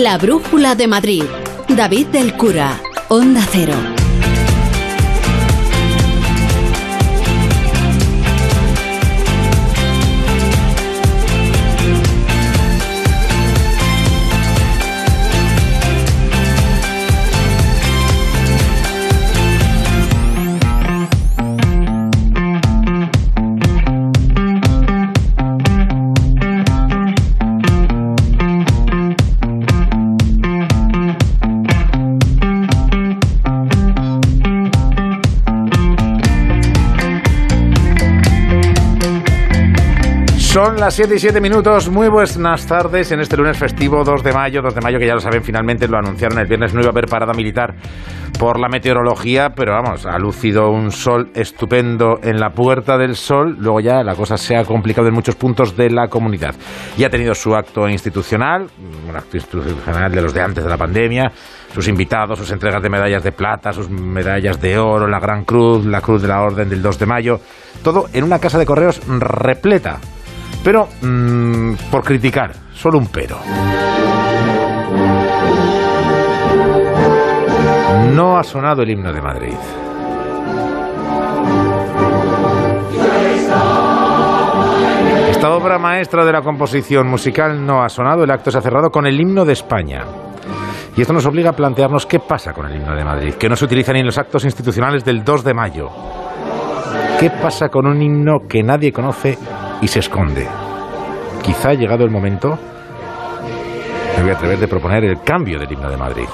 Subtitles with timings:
[0.00, 1.24] La Brújula de Madrid.
[1.68, 2.80] David del Cura.
[3.10, 3.99] Onda Cero.
[40.62, 41.88] Son las 7 y 7 minutos.
[41.88, 44.60] Muy buenas tardes en este lunes festivo 2 de mayo.
[44.60, 46.74] 2 de mayo que ya lo saben, finalmente lo anunciaron el viernes.
[46.74, 47.76] No iba a haber parada militar
[48.38, 53.56] por la meteorología, pero vamos, ha lucido un sol estupendo en la Puerta del Sol.
[53.58, 56.54] Luego ya la cosa se ha complicado en muchos puntos de la comunidad.
[56.98, 58.66] Y ha tenido su acto institucional,
[59.08, 61.32] un acto institucional de los de antes de la pandemia,
[61.72, 65.86] sus invitados, sus entregas de medallas de plata, sus medallas de oro, la Gran Cruz,
[65.86, 67.40] la Cruz de la Orden del 2 de mayo.
[67.82, 70.00] Todo en una casa de correos repleta
[70.62, 73.38] pero, mmm, por criticar, solo un pero.
[78.14, 79.56] No ha sonado el himno de Madrid.
[85.30, 88.90] Esta obra maestra de la composición musical no ha sonado, el acto se ha cerrado
[88.90, 90.04] con el himno de España.
[90.94, 93.56] Y esto nos obliga a plantearnos qué pasa con el himno de Madrid, que no
[93.56, 95.88] se utiliza ni en los actos institucionales del 2 de mayo.
[97.18, 99.38] ¿Qué pasa con un himno que nadie conoce
[99.80, 100.46] y se esconde?
[101.42, 102.58] Quizá ha llegado el momento,
[104.16, 106.26] me voy a atrever de proponer el cambio del himno de Madrid.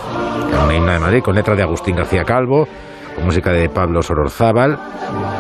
[0.65, 2.67] Un himno de Madrid con letra de Agustín García Calvo,
[3.15, 4.79] con música de Pablo Sororzábal,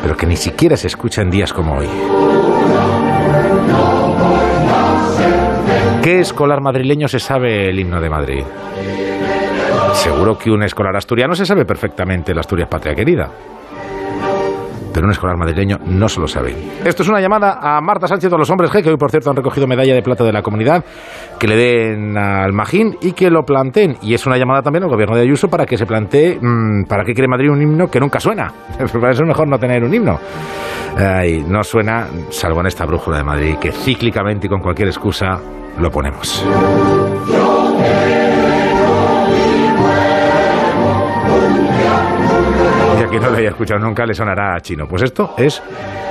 [0.02, 1.88] pero que ni siquiera se escucha en días como hoy.
[6.02, 8.44] ¿Qué escolar madrileño se sabe el himno de Madrid?
[9.94, 13.28] Seguro que un escolar asturiano se sabe perfectamente la Asturias Patria Querida
[14.96, 16.56] pero un escolar madrileño no se lo sabe.
[16.82, 19.28] Esto es una llamada a Marta Sánchez de los Hombres G, que hoy por cierto
[19.28, 20.82] han recogido medalla de plata de la comunidad,
[21.38, 23.98] que le den al Magín y que lo planteen.
[24.00, 27.04] Y es una llamada también al gobierno de Ayuso para que se plantee mmm, para
[27.04, 28.50] qué quiere Madrid un himno que nunca suena.
[28.78, 30.18] para eso es mejor no tener un himno.
[31.46, 35.38] No suena, salvo en esta brújula de Madrid, que cíclicamente y con cualquier excusa
[35.78, 36.42] lo ponemos.
[43.16, 44.86] Quien no lo haya escuchado nunca le sonará a chino.
[44.86, 45.62] Pues esto es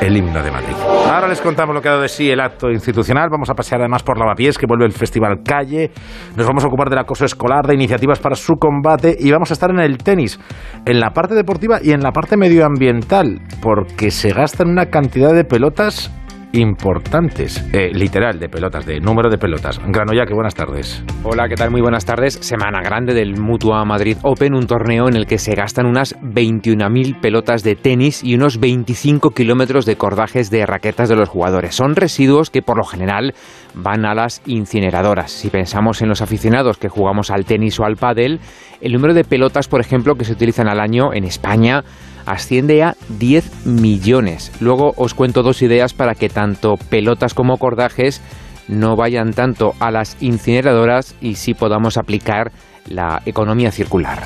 [0.01, 0.75] el himno de Madrid.
[1.11, 3.29] Ahora les contamos lo que ha dado de sí el acto institucional.
[3.29, 5.91] Vamos a pasear además por Lavapiés, que vuelve el Festival Calle.
[6.35, 9.53] Nos vamos a ocupar del acoso escolar, de iniciativas para su combate y vamos a
[9.53, 10.39] estar en el tenis,
[10.85, 15.43] en la parte deportiva y en la parte medioambiental, porque se gastan una cantidad de
[15.43, 16.11] pelotas
[16.57, 19.79] importantes, eh, literal, de pelotas, de número de pelotas.
[19.87, 21.03] Granoya, que buenas tardes.
[21.23, 21.71] Hola, ¿qué tal?
[21.71, 22.35] Muy buenas tardes.
[22.35, 27.19] Semana grande del Mutua Madrid Open, un torneo en el que se gastan unas 21.000
[27.19, 31.75] pelotas de tenis y unos 25 kilómetros de cordajes de raquetas de los jugadores.
[31.75, 33.33] Son residuos que por lo general
[33.73, 35.31] van a las incineradoras.
[35.31, 38.39] Si pensamos en los aficionados que jugamos al tenis o al pádel,
[38.81, 41.83] el número de pelotas, por ejemplo, que se utilizan al año en España
[42.25, 44.51] asciende a 10 millones.
[44.59, 48.21] Luego os cuento dos ideas para que tanto pelotas como cordajes
[48.67, 52.51] no vayan tanto a las incineradoras y sí podamos aplicar
[52.87, 54.23] la economía circular.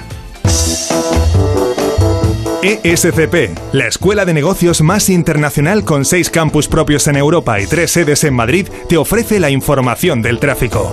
[2.61, 7.91] ESCP, la escuela de negocios más internacional con seis campus propios en Europa y tres
[7.91, 10.91] sedes en Madrid, te ofrece la información del tráfico.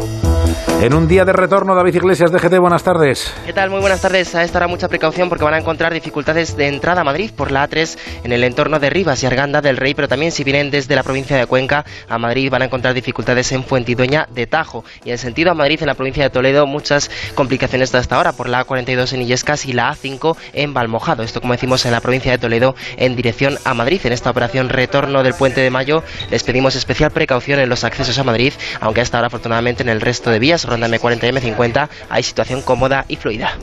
[0.80, 3.32] En un día de retorno, David Iglesias de GT, buenas tardes.
[3.46, 3.70] ¿Qué tal?
[3.70, 4.34] Muy buenas tardes.
[4.34, 7.50] A esta hora mucha precaución porque van a encontrar dificultades de entrada a Madrid por
[7.50, 10.70] la A3 en el entorno de Rivas y Arganda del Rey, pero también si vienen
[10.70, 14.84] desde la provincia de Cuenca a Madrid van a encontrar dificultades en Fuentidueña de Tajo.
[15.04, 18.48] Y en sentido a Madrid, en la provincia de Toledo, muchas complicaciones hasta ahora por
[18.48, 21.22] la A42 en Illescas y la A5 en Valmojado.
[21.22, 24.00] Esto, como decimos, en la provincia de Toledo en dirección a Madrid.
[24.04, 28.18] En esta operación retorno del puente de mayo les pedimos especial precaución en los accesos
[28.18, 31.88] a Madrid, aunque hasta ahora afortunadamente en el resto de vías, ronda M40 y M50,
[32.08, 33.58] hay situación cómoda y fluida.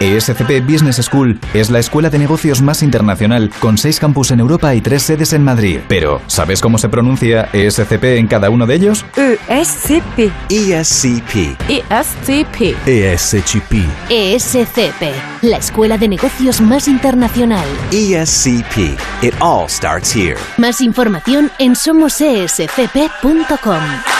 [0.00, 4.74] ESCP Business School es la escuela de negocios más internacional con seis campus en Europa
[4.74, 5.80] y tres sedes en Madrid.
[5.88, 9.04] Pero, ¿sabes cómo se pronuncia ESCP en cada uno de ellos?
[9.16, 10.30] ESCP.
[10.50, 11.56] ESCP.
[11.68, 12.76] ESCP.
[12.86, 13.72] ESCP.
[14.10, 15.02] ESCP,
[15.42, 17.66] la escuela de negocios más internacional.
[17.90, 18.98] ESCP.
[19.22, 20.36] It all starts here.
[20.58, 24.15] Más información en somosescp.com.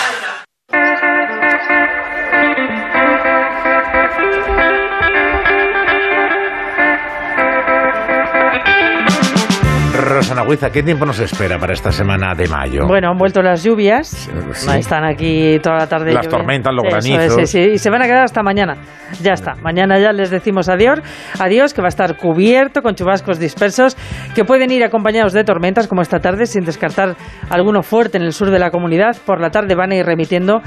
[10.07, 12.87] Rosa Susana Huiza, ¿qué tiempo nos espera para esta semana de mayo?
[12.87, 14.07] Bueno, han vuelto las lluvias.
[14.53, 14.71] sí.
[14.79, 16.13] Están aquí toda la tarde.
[16.13, 16.37] Las lloviendo.
[16.39, 17.51] tormentas, los Eso es, granizos.
[17.51, 18.77] sí, sí, y se van a quedar hasta mañana.
[19.21, 19.55] Ya está.
[19.63, 21.01] Mañana ya les decimos adiós.
[21.41, 23.97] Adiós, que va a estar cubierto con chubascos dispersos
[24.35, 27.17] que pueden ir acompañados de tormentas como esta tarde, sin descartar
[27.51, 29.17] alguno fuerte en el sur de la comunidad.
[29.27, 30.61] Por la tarde van a ir remitiendo.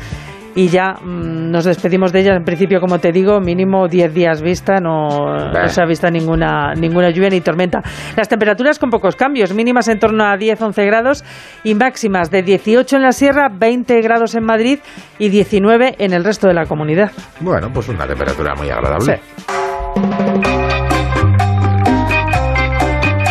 [0.56, 2.38] Y ya mm, nos despedimos de ellas.
[2.38, 4.80] En principio, como te digo, mínimo 10 días vista.
[4.80, 7.82] No, no se ha visto ninguna, ninguna lluvia ni tormenta.
[8.16, 9.54] Las temperaturas con pocos cambios.
[9.54, 11.24] Mínimas en torno a 10-11 grados
[11.64, 14.80] y máximas de 18 en la sierra, 20 grados en Madrid
[15.18, 17.12] y 19 en el resto de la comunidad.
[17.40, 19.20] Bueno, pues una temperatura muy agradable.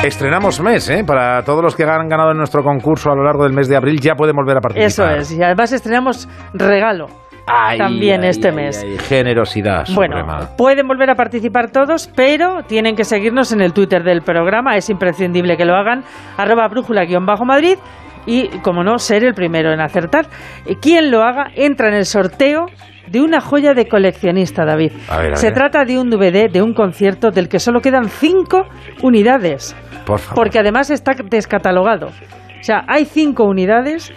[0.08, 1.04] Estrenamos mes, ¿eh?
[1.06, 3.76] Para todos los que han ganado en nuestro concurso a lo largo del mes de
[3.76, 4.86] abril ya pueden volver a participar.
[4.86, 5.38] Eso es.
[5.38, 7.08] Y además estrenamos regalo.
[7.46, 8.86] Ay, también ay, este ay, mes.
[9.06, 10.56] generosidad Bueno, suprema.
[10.56, 14.76] pueden volver a participar todos, pero tienen que seguirnos en el Twitter del programa.
[14.76, 16.04] Es imprescindible que lo hagan.
[16.38, 17.76] Arroba brújula-madrid.
[18.24, 20.24] Y, como no, ser el primero en acertar.
[20.64, 22.64] Y Quien lo haga entra en el sorteo
[23.10, 24.92] de una joya de coleccionista, David.
[25.08, 25.54] A ver, a Se ver.
[25.54, 28.64] trata de un DVD de un concierto del que solo quedan cinco
[29.02, 29.76] unidades.
[30.06, 30.36] Por favor.
[30.44, 32.06] Porque además está descatalogado.
[32.08, 34.12] O sea, hay cinco unidades.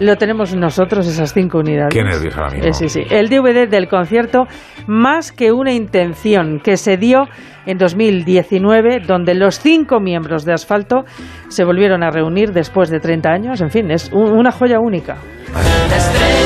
[0.00, 1.94] Lo tenemos nosotros, esas cinco unidades.
[1.94, 2.66] Qué nervios ahora mismo.
[2.68, 3.02] Eh, sí, sí.
[3.10, 4.46] El DVD del concierto,
[4.88, 7.28] más que una intención que se dio
[7.64, 11.04] en 2019, donde los cinco miembros de Asfalto
[11.48, 13.60] se volvieron a reunir después de 30 años.
[13.60, 15.16] En fin, es un- una joya única.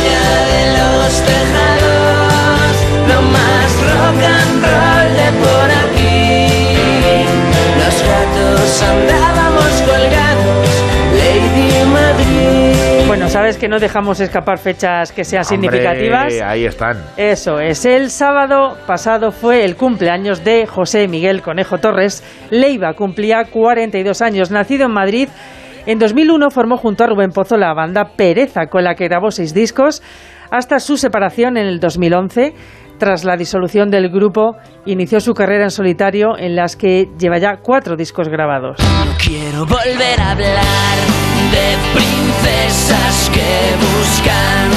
[0.08, 2.75] Estrella de los tejados,
[3.08, 6.46] lo más rock and roll de por aquí.
[7.78, 10.69] Los gatos andábamos colgados,
[11.16, 13.06] Lady Madrid.
[13.06, 16.34] Bueno, sabes que no dejamos escapar fechas que sean Hombre, significativas.
[16.44, 17.02] ahí están.
[17.16, 22.22] Eso es, el sábado pasado fue el cumpleaños de José Miguel Conejo Torres.
[22.50, 25.28] Leiva cumplía 42 años, nacido en Madrid.
[25.88, 29.55] En 2001 formó junto a Rubén Pozo la banda Pereza, con la que grabó seis
[29.55, 30.02] discos,
[30.50, 32.52] hasta su separación en el 2011.
[32.99, 37.61] Tras la disolución del grupo, inició su carrera en solitario, en las que lleva ya
[37.62, 38.76] cuatro discos grabados.
[38.81, 40.99] No quiero volver a hablar
[41.52, 44.69] de princesas que buscan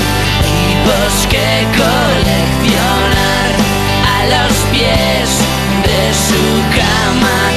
[0.47, 3.51] tipos que coleccionar
[4.07, 5.43] a los pies
[5.83, 7.51] de su cama.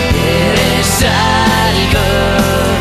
[0.50, 2.73] Eres algo.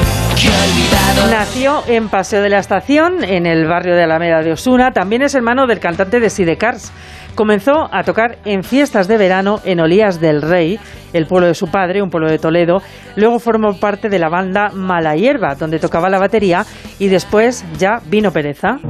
[1.29, 4.91] Nació en Paseo de la Estación, en el barrio de Alameda de Osuna.
[4.91, 6.91] También es hermano del cantante de Sidecars.
[7.35, 10.79] Comenzó a tocar en fiestas de verano en Olías del Rey,
[11.13, 12.81] el pueblo de su padre, un pueblo de Toledo.
[13.15, 16.65] Luego formó parte de la banda Mala Hierba, donde tocaba la batería,
[16.99, 18.73] y después ya vino Pereza.
[18.73, 18.83] Hazlo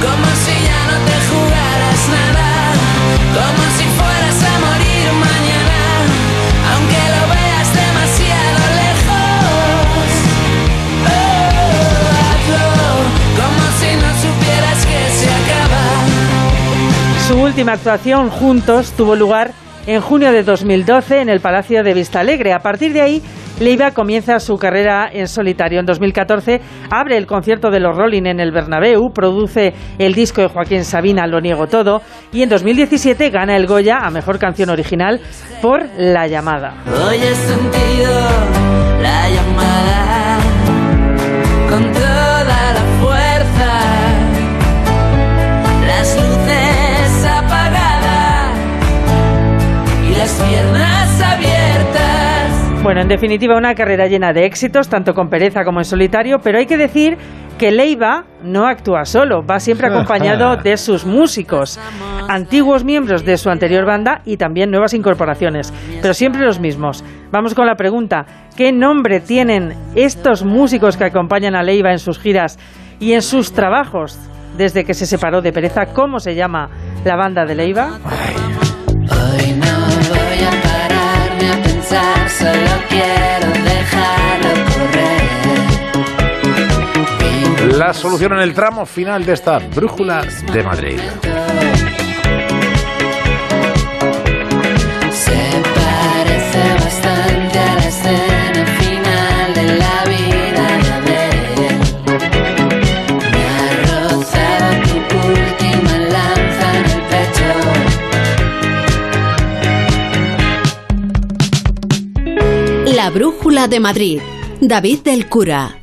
[0.00, 2.74] como si ya no te jugaras nada,
[3.34, 3.89] como si
[17.30, 19.52] Su última actuación juntos tuvo lugar
[19.86, 22.52] en junio de 2012 en el Palacio de Vistalegre.
[22.52, 23.22] A partir de ahí,
[23.60, 25.78] Leiva comienza su carrera en solitario.
[25.78, 26.60] En 2014
[26.90, 31.28] abre el concierto de los Rolling en el Bernabéu, produce el disco de Joaquín Sabina,
[31.28, 35.20] Lo niego todo, y en 2017 gana el Goya a Mejor Canción Original
[35.62, 36.82] por La Llamada.
[36.84, 38.10] Hoy he sentido
[39.00, 40.38] la llamada
[41.70, 41.92] con
[52.90, 56.58] Bueno, en definitiva, una carrera llena de éxitos, tanto con pereza como en solitario, pero
[56.58, 57.16] hay que decir
[57.56, 61.78] que Leiva no actúa solo, va siempre acompañado de sus músicos,
[62.28, 67.04] antiguos miembros de su anterior banda y también nuevas incorporaciones, pero siempre los mismos.
[67.30, 72.18] Vamos con la pregunta, ¿qué nombre tienen estos músicos que acompañan a Leiva en sus
[72.18, 72.58] giras
[72.98, 74.18] y en sus trabajos
[74.56, 75.86] desde que se separó de Pereza?
[75.94, 76.68] ¿Cómo se llama
[77.04, 78.00] la banda de Leiva?
[79.12, 79.60] Hoy
[82.28, 85.20] solo quiero dejarlo correr.
[87.76, 91.00] La solución en el tramo final de esta brújula de Madrid.
[113.10, 114.20] La Brújula de Madrid.
[114.60, 115.76] David del Cura.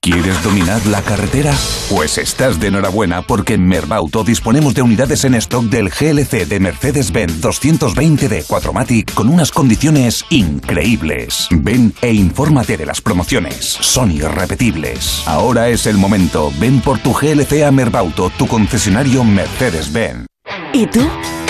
[0.00, 1.54] ¿Quieres dominar la carretera?
[1.88, 6.58] Pues estás de enhorabuena porque en Merbauto disponemos de unidades en stock del GLC de
[6.58, 11.46] Mercedes-Benz 220d 4MATIC con unas condiciones increíbles.
[11.52, 13.64] Ven e infórmate de las promociones.
[13.64, 15.22] Son irrepetibles.
[15.26, 16.52] Ahora es el momento.
[16.58, 20.26] Ven por tu GLC a Merbauto, tu concesionario Mercedes-Benz.
[20.72, 21.08] ¿Y tú?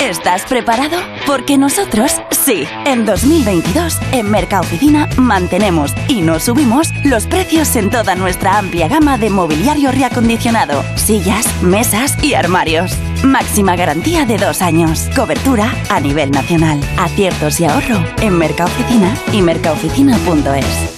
[0.09, 0.97] ¿Estás preparado?
[1.27, 2.67] Porque nosotros sí.
[2.87, 9.19] En 2022, en Mercaoficina mantenemos y no subimos los precios en toda nuestra amplia gama
[9.19, 12.97] de mobiliario reacondicionado, sillas, mesas y armarios.
[13.23, 15.11] Máxima garantía de dos años.
[15.15, 16.81] Cobertura a nivel nacional.
[16.97, 20.98] Aciertos y ahorro en Mercaoficina y mercaoficina.es.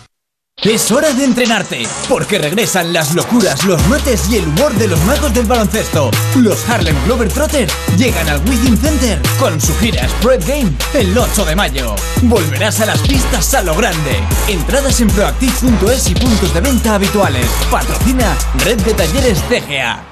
[0.63, 4.99] Es hora de entrenarte, porque regresan las locuras, los mates y el humor de los
[5.05, 6.11] magos del baloncesto.
[6.35, 11.55] Los Harlem Globetrotters llegan al Wizzing Center con su gira Spread Game el 8 de
[11.55, 11.95] mayo.
[12.21, 14.19] Volverás a las pistas a lo grande.
[14.47, 17.47] Entradas en proactive.es y puntos de venta habituales.
[17.71, 20.10] Patrocina Red de Talleres CGA.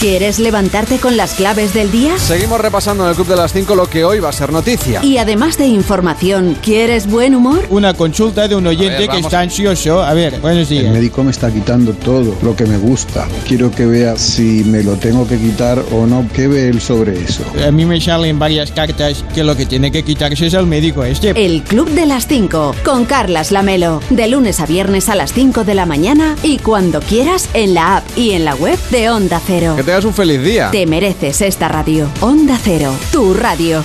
[0.00, 2.16] ¿Quieres levantarte con las claves del día?
[2.18, 5.04] Seguimos repasando en el Club de las 5 lo que hoy va a ser noticia.
[5.04, 7.66] Y además de información, ¿quieres buen humor?
[7.68, 10.00] Una consulta de un oyente ver, que está ansioso.
[10.00, 10.92] A ver, buenos El días.
[10.92, 13.26] médico me está quitando todo lo que me gusta.
[13.44, 16.24] Quiero que vea si me lo tengo que quitar o no.
[16.32, 17.42] ¿Qué ve él sobre eso?
[17.66, 21.02] A mí me salen varias cartas que lo que tiene que quitarse es al médico
[21.02, 21.30] este.
[21.44, 24.00] El Club de las 5 con Carlas Lamelo.
[24.10, 27.96] De lunes a viernes a las 5 de la mañana y cuando quieras en la
[27.96, 29.74] app y en la web de Onda Cero.
[29.88, 30.70] Tengas un feliz día.
[30.70, 32.10] Te mereces esta radio.
[32.20, 33.82] Onda Cero, tu radio.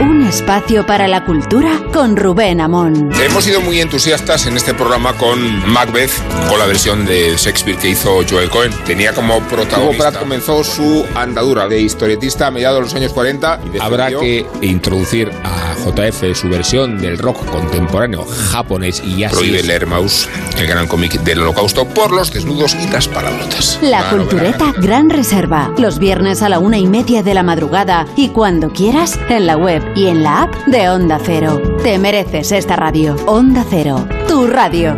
[0.00, 3.10] Un espacio para la cultura con Rubén Amón.
[3.22, 6.12] Hemos sido muy entusiastas en este programa con Macbeth,
[6.48, 8.72] con la versión de Shakespeare que hizo Joel Cohen.
[8.86, 9.80] Tenía como protagonista.
[9.80, 13.60] Hugo Pratt comenzó su andadura de historietista a mediados de los años 40.
[13.80, 19.36] Habrá que introducir a JF su versión del rock contemporáneo japonés y así.
[19.36, 20.28] Prohíbe leer Maus,
[20.58, 23.78] el gran cómic del holocausto, por los desnudos y las palabrotas.
[23.82, 25.72] La Cultureta Gran Reserva.
[25.78, 29.56] Los viernes a la una y media de la madrugada y cuando quieras en la
[29.56, 31.62] web y en la app de Onda Cero.
[31.82, 33.16] Te mereces esta radio.
[33.26, 34.96] Onda Cero, tu radio.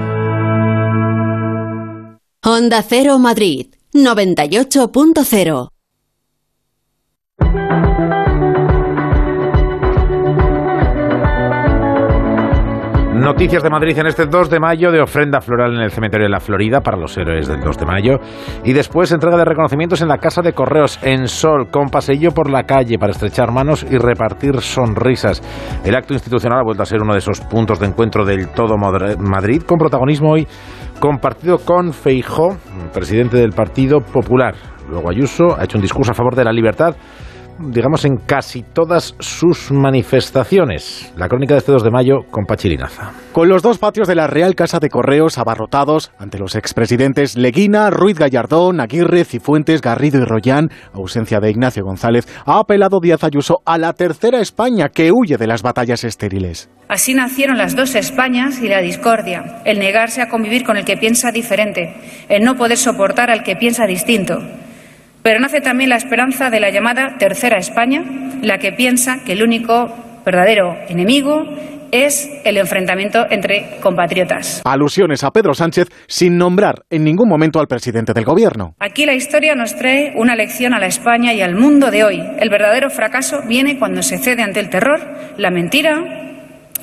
[2.44, 5.77] Onda Cero Madrid, 98.0.
[13.18, 16.30] Noticias de Madrid en este 2 de mayo de ofrenda floral en el cementerio de
[16.30, 18.20] la Florida para los héroes del 2 de mayo
[18.62, 22.48] y después entrega de reconocimientos en la Casa de Correos en Sol con paseillo por
[22.48, 25.42] la calle para estrechar manos y repartir sonrisas.
[25.84, 28.76] El acto institucional ha vuelto a ser uno de esos puntos de encuentro del todo
[28.76, 30.46] Madrid con protagonismo hoy
[31.00, 32.56] compartido con Feijó,
[32.94, 34.54] presidente del Partido Popular.
[34.88, 36.94] Luego Ayuso ha hecho un discurso a favor de la libertad
[37.58, 41.12] digamos, en casi todas sus manifestaciones.
[41.16, 43.12] La crónica de este 2 de mayo con Pachirinaza.
[43.32, 47.90] Con los dos patios de la Real Casa de Correos abarrotados ante los expresidentes Leguina,
[47.90, 53.60] Ruiz Gallardón, Aguirre, Cifuentes, Garrido y Rollán, ausencia de Ignacio González, ha apelado Díaz Ayuso
[53.64, 56.70] a la tercera España que huye de las batallas estériles.
[56.88, 60.96] Así nacieron las dos Españas y la discordia, el negarse a convivir con el que
[60.96, 61.94] piensa diferente,
[62.28, 64.38] el no poder soportar al que piensa distinto.
[65.22, 68.04] Pero nace también la esperanza de la llamada Tercera España,
[68.42, 69.94] la que piensa que el único
[70.24, 71.44] verdadero enemigo
[71.90, 74.62] es el enfrentamiento entre compatriotas.
[74.64, 78.74] Alusiones a Pedro Sánchez sin nombrar en ningún momento al presidente del gobierno.
[78.78, 82.22] Aquí la historia nos trae una lección a la España y al mundo de hoy.
[82.38, 85.00] El verdadero fracaso viene cuando se cede ante el terror,
[85.36, 86.37] la mentira,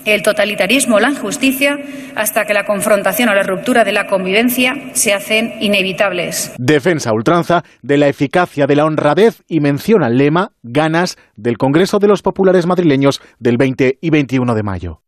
[0.05, 1.77] el totalitarismo o la injusticia,
[2.15, 6.53] hasta que la confrontación o la ruptura de la convivencia se hacen inevitables.
[6.57, 11.57] Defensa a ultranza de la eficacia de la honradez y menciona el lema ganas del
[11.57, 15.01] Congreso de los Populares Madrileños del 20 y 21 de mayo.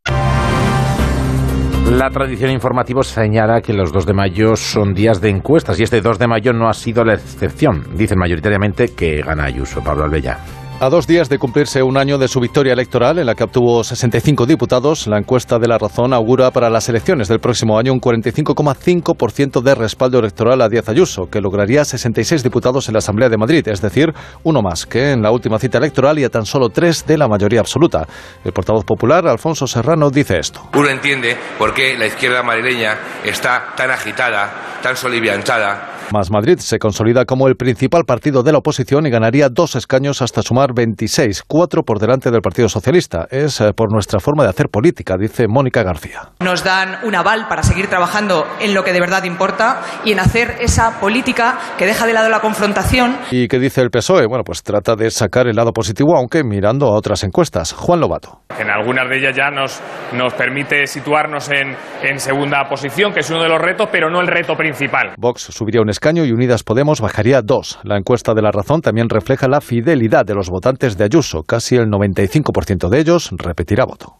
[1.90, 6.02] La tradición informativa señala que los 2 de mayo son días de encuestas y este
[6.02, 7.96] 2 de mayo no ha sido la excepción.
[7.96, 10.38] Dicen mayoritariamente que gana Ayuso, Pablo Albella.
[10.80, 13.82] A dos días de cumplirse un año de su victoria electoral, en la que obtuvo
[13.82, 18.00] 65 diputados, la encuesta de La Razón augura para las elecciones del próximo año un
[18.00, 23.36] 45,5% de respaldo electoral a Díaz Ayuso, que lograría 66 diputados en la Asamblea de
[23.36, 26.68] Madrid, es decir, uno más que en la última cita electoral y a tan solo
[26.68, 28.06] tres de la mayoría absoluta.
[28.44, 30.68] El portavoz popular, Alfonso Serrano, dice esto.
[30.74, 36.78] Uno entiende por qué la izquierda madrileña está tan agitada, tan soliviantada, Más Madrid se
[36.78, 41.42] consolida como el principal partido de la oposición y ganaría dos escaños hasta sumar 26,
[41.46, 43.26] cuatro por delante del Partido Socialista.
[43.30, 46.30] Es eh, por nuestra forma de hacer política, dice Mónica García.
[46.40, 50.20] Nos dan un aval para seguir trabajando en lo que de verdad importa y en
[50.20, 53.18] hacer esa política que deja de lado la confrontación.
[53.30, 54.26] ¿Y qué dice el PSOE?
[54.26, 57.74] Bueno, pues trata de sacar el lado positivo, aunque mirando a otras encuestas.
[57.74, 58.40] Juan Lobato.
[58.58, 59.82] En algunas de ellas ya nos,
[60.14, 64.20] nos permite situarnos en, en segunda posición, que es uno de los retos, pero no
[64.22, 65.12] el reto principal.
[65.18, 67.80] Vox subiría un escaño y Unidas Podemos bajaría dos.
[67.82, 71.42] La encuesta de la razón también refleja la fidelidad de los votantes de Ayuso.
[71.42, 74.14] Casi el 95% de ellos repetirá voto.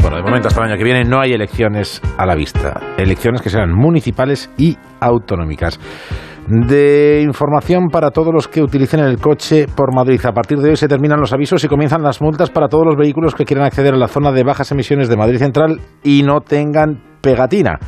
[0.00, 2.80] Bueno, de momento hasta el año que viene no hay elecciones a la vista.
[2.96, 5.80] Elecciones que serán municipales y autonómicas.
[6.46, 10.24] De información para todos los que utilicen el coche por Madrid.
[10.24, 12.94] A partir de hoy se terminan los avisos y comienzan las multas para todos los
[12.94, 16.40] vehículos que quieran acceder a la zona de bajas emisiones de Madrid Central y no
[16.40, 17.80] tengan pegatina.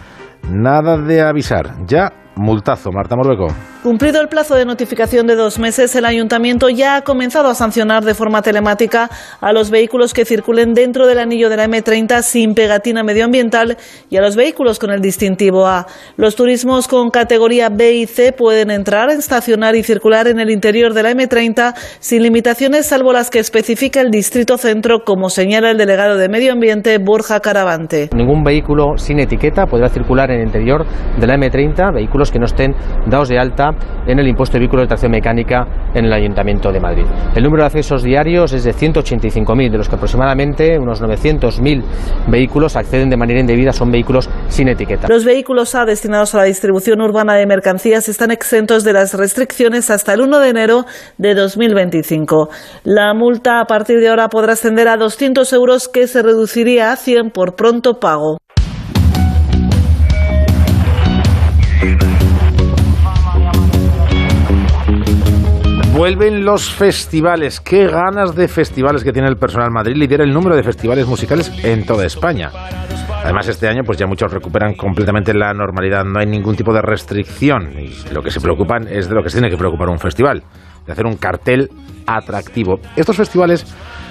[0.51, 1.75] Nada de avisar.
[1.87, 2.91] Ya, multazo.
[2.91, 3.49] Marta Morbeco.
[3.83, 8.05] Cumplido el plazo de notificación de dos meses, el ayuntamiento ya ha comenzado a sancionar
[8.05, 9.09] de forma telemática
[9.41, 13.77] a los vehículos que circulen dentro del anillo de la M30 sin pegatina medioambiental
[14.11, 15.87] y a los vehículos con el distintivo A.
[16.17, 20.93] Los turismos con categoría B y C pueden entrar, estacionar y circular en el interior
[20.93, 25.79] de la M30 sin limitaciones salvo las que especifica el Distrito Centro, como señala el
[25.79, 28.11] delegado de Medio Ambiente Borja Caravante.
[28.13, 30.85] Ningún vehículo sin etiqueta podrá circular en el interior
[31.17, 32.75] de la M30, vehículos que no estén
[33.07, 33.68] dados de alta
[34.07, 37.05] en el impuesto de vehículos de tracción mecánica en el Ayuntamiento de Madrid.
[37.35, 41.83] El número de accesos diarios es de 185.000, de los que aproximadamente unos 900.000
[42.29, 45.09] vehículos acceden de manera indebida, son vehículos sin etiqueta.
[45.09, 49.91] Los vehículos A destinados a la distribución urbana de mercancías están exentos de las restricciones
[49.91, 50.85] hasta el 1 de enero
[51.19, 52.49] de 2025.
[52.85, 56.97] La multa a partir de ahora podrá ascender a 200 euros que se reduciría a
[56.97, 58.39] 100 por pronto pago.
[65.99, 67.59] Vuelven los festivales.
[67.61, 69.73] Qué ganas de festivales que tiene el personal.
[69.73, 72.53] Madrid lidera el número de festivales musicales en toda España.
[73.25, 76.05] Además, este año pues ya muchos recuperan completamente la normalidad.
[76.05, 77.73] No hay ningún tipo de restricción.
[77.81, 80.45] Y lo que se preocupan es de lo que se tiene que preocupar un festival.
[80.87, 81.69] De hacer un cartel
[82.07, 82.79] atractivo.
[82.95, 83.67] Estos festivales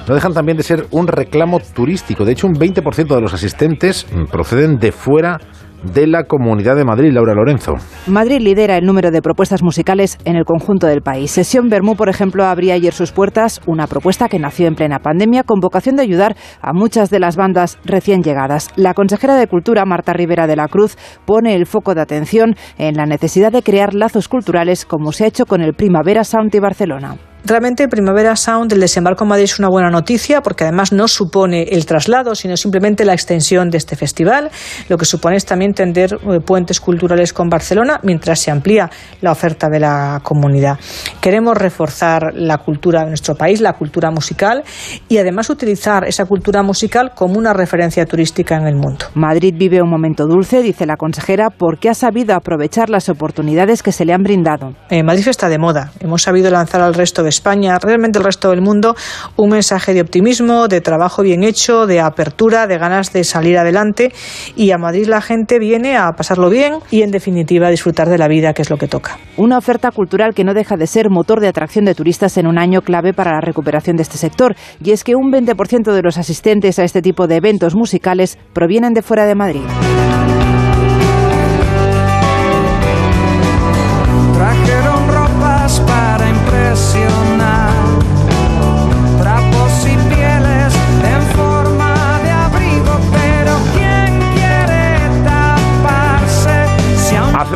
[0.10, 2.26] no dejan también de ser un reclamo turístico.
[2.26, 5.40] De hecho, un 20% de los asistentes proceden de fuera
[5.84, 7.76] de la Comunidad de Madrid, Laura Lorenzo.
[8.08, 11.32] Madrid lidera el número de propuestas musicales en el conjunto del país.
[11.32, 15.44] Sesión Bermú, por ejemplo, abría ayer sus puertas, una propuesta que nació en plena pandemia
[15.44, 18.70] con vocación de ayudar a muchas de las bandas recién llegadas.
[18.76, 22.96] La consejera de Cultura, Marta Rivera de la Cruz, pone el foco de atención en
[22.96, 26.60] la necesidad de crear lazos culturales como se ha hecho con el Primavera Sound y
[26.60, 27.18] Barcelona.
[27.46, 31.64] Realmente Primavera Sound, el desembarco en Madrid es una buena noticia porque además no supone
[31.64, 34.50] el traslado, sino simplemente la extensión de este festival.
[34.90, 38.90] Lo que supone es también tender eh, puentes culturales con Barcelona mientras se amplía
[39.22, 40.78] la oferta de la comunidad.
[41.22, 44.64] Queremos reforzar la cultura de nuestro país, la cultura musical
[45.08, 49.06] y además utilizar esa cultura musical como una referencia turística en el mundo.
[49.14, 53.92] Madrid vive un momento dulce, dice la consejera, porque ha sabido aprovechar las oportunidades que
[53.94, 54.74] se le han brindado.
[54.90, 55.92] Eh, Madrid está de moda.
[56.00, 58.96] Hemos sabido lanzar al resto de España, realmente el resto del mundo,
[59.36, 64.14] un mensaje de optimismo, de trabajo bien hecho, de apertura, de ganas de salir adelante.
[64.56, 68.18] Y a Madrid la gente viene a pasarlo bien y, en definitiva, a disfrutar de
[68.18, 69.18] la vida, que es lo que toca.
[69.38, 72.58] Una oferta cultural que no deja de ser motor de atracción de turistas en un
[72.58, 74.56] año clave para la recuperación de este sector.
[74.84, 78.94] Y es que un 20% de los asistentes a este tipo de eventos musicales provienen
[78.94, 80.47] de fuera de Madrid.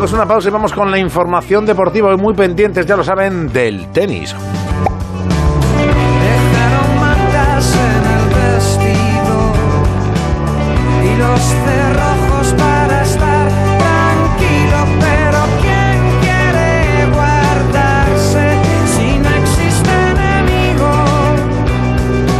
[0.02, 2.10] Hacemos una pausa y vamos con la información deportiva.
[2.10, 4.34] Hoy muy pendientes, ya lo saben, del tenis.
[5.78, 9.54] dejaron mantas en el vestido
[11.04, 20.90] y los cerrojos para estar tranquilo, pero ¿quién quiere guardarse si no existe enemigo?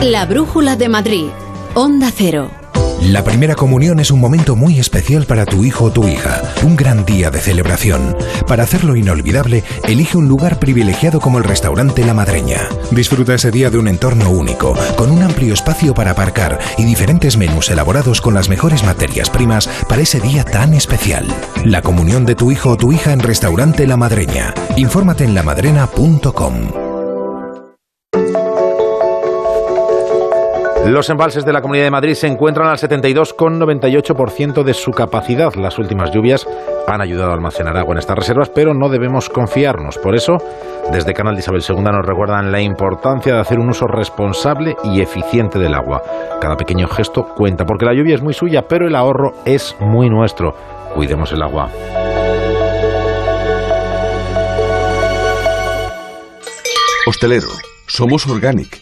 [0.02, 1.30] La Brújula de Madrid.
[1.76, 2.61] Onda Cero.
[3.02, 6.76] La primera comunión es un momento muy especial para tu hijo o tu hija, un
[6.76, 8.16] gran día de celebración.
[8.48, 12.70] Para hacerlo inolvidable, elige un lugar privilegiado como el restaurante La Madreña.
[12.92, 17.38] Disfruta ese día de un entorno único, con un amplio espacio para aparcar y diferentes
[17.38, 21.26] menús elaborados con las mejores materias primas para ese día tan especial.
[21.66, 24.54] La comunión de tu hijo o tu hija en restaurante La Madreña.
[24.78, 26.91] Infórmate en lamadrena.com.
[30.86, 35.54] Los embalses de la Comunidad de Madrid se encuentran al 72,98% de su capacidad.
[35.54, 36.48] Las últimas lluvias
[36.88, 40.00] han ayudado a almacenar agua en estas reservas, pero no debemos confiarnos.
[40.00, 40.38] Por eso,
[40.92, 45.02] desde Canal de Isabel II nos recuerdan la importancia de hacer un uso responsable y
[45.02, 46.02] eficiente del agua.
[46.42, 50.10] Cada pequeño gesto cuenta, porque la lluvia es muy suya, pero el ahorro es muy
[50.10, 50.56] nuestro.
[50.96, 51.70] Cuidemos el agua.
[57.08, 57.48] Hostelero,
[57.88, 58.82] somos Organic,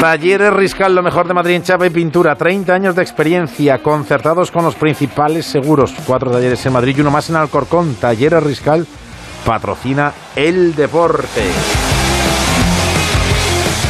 [0.00, 2.36] Talleres Riscal, lo mejor de Madrid en chapa y pintura.
[2.36, 5.92] 30 años de experiencia, concertados con los principales seguros.
[6.06, 7.94] Cuatro talleres en Madrid y uno más en Alcorcón.
[7.96, 8.86] Talleres Riscal
[9.44, 11.42] patrocina el deporte.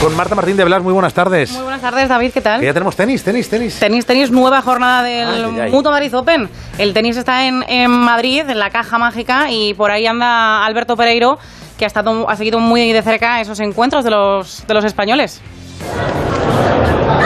[0.00, 1.52] Con Marta Martín de Blas, muy buenas tardes.
[1.52, 2.60] Muy buenas tardes, David, ¿qué tal?
[2.60, 3.78] Que ya tenemos tenis, tenis, tenis.
[3.78, 5.70] Tenis, tenis, nueva jornada del Ay, ay.
[5.72, 6.48] Mutuo Madrid Open.
[6.78, 10.96] El tenis está en, en Madrid, en la caja mágica, y por ahí anda Alberto
[10.96, 11.38] Pereiro,
[11.78, 15.40] que ha, estado, ha seguido muy de cerca esos encuentros de los, de los españoles.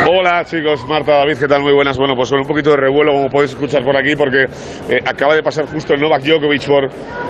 [0.09, 1.63] Hola chicos, Marta, David, ¿qué tal?
[1.63, 1.97] Muy buenas.
[1.97, 4.47] Bueno, pues con un poquito de revuelo, como podéis escuchar por aquí, porque
[4.89, 6.85] eh, acaba de pasar justo el Novak Djokovic por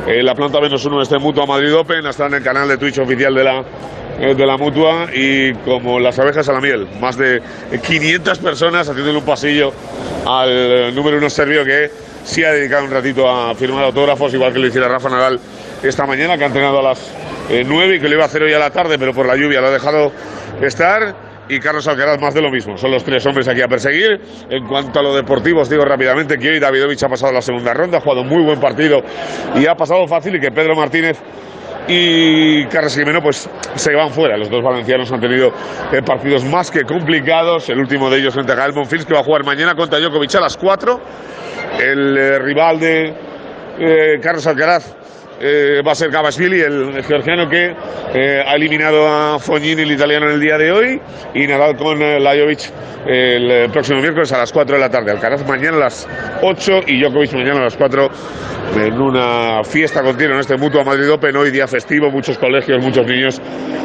[0.06, 2.04] eh, la planta menos uno de este Mutua Madrid Open.
[2.06, 3.64] Está en el canal de Twitch oficial de la,
[4.18, 7.42] eh, de la Mutua y como las abejas a la miel, más de
[7.84, 9.72] 500 personas haciéndole un pasillo
[10.26, 11.90] al eh, número uno serbio que
[12.22, 15.40] sí ha dedicado un ratito a firmar autógrafos, igual que lo hiciera Rafa Nadal
[15.82, 17.12] esta mañana, que ha entrenado a las
[17.50, 19.36] eh, 9 y que lo iba a hacer hoy a la tarde, pero por la
[19.36, 20.12] lluvia lo ha dejado
[20.60, 21.32] estar.
[21.48, 22.78] Y Carlos Alcaraz más de lo mismo.
[22.78, 24.20] Son los tres hombres aquí a perseguir.
[24.48, 27.74] En cuanto a lo deportivo, os digo rápidamente que hoy Davidovich ha pasado la segunda
[27.74, 29.02] ronda, ha jugado muy buen partido
[29.56, 31.20] y ha pasado fácil y que Pedro Martínez
[31.88, 34.36] y Carlos Jimeno pues se van fuera.
[34.36, 35.48] Los dos valencianos han tenido
[35.92, 37.68] eh, partidos más que complicados.
[37.68, 40.34] El último de ellos frente a Gael Monfils, que va a jugar mañana contra Djokovic
[40.36, 41.00] a las 4.
[41.80, 43.14] El eh, rival de
[43.78, 45.01] eh, Carlos Alcaraz
[45.42, 47.74] eh, va a ser Gabashvili, el georgiano que
[48.14, 51.00] eh, ha eliminado a Fognini, el italiano, en el día de hoy,
[51.34, 52.70] y Nadal con eh, Lajovic
[53.06, 55.10] el eh, próximo miércoles a las 4 de la tarde.
[55.10, 56.08] Alcaraz mañana a las
[56.40, 58.10] 8 y Djokovic mañana a las 4
[58.76, 63.04] en una fiesta continua en este Mutua Madrid Open, hoy día festivo, muchos colegios, muchos
[63.06, 63.40] niños,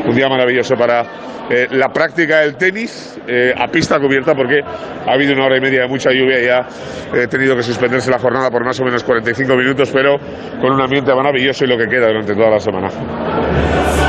[0.06, 1.04] un día maravilloso para
[1.50, 5.62] eh, la práctica del tenis eh, a pista cubierta porque ha habido una hora y
[5.62, 9.04] media de mucha lluvia y ha tenido que suspenderse la jornada por más o menos
[9.04, 10.18] 45 minutos, pero
[10.62, 14.07] con un ambiente maravilloso y lo que queda durante toda la semana.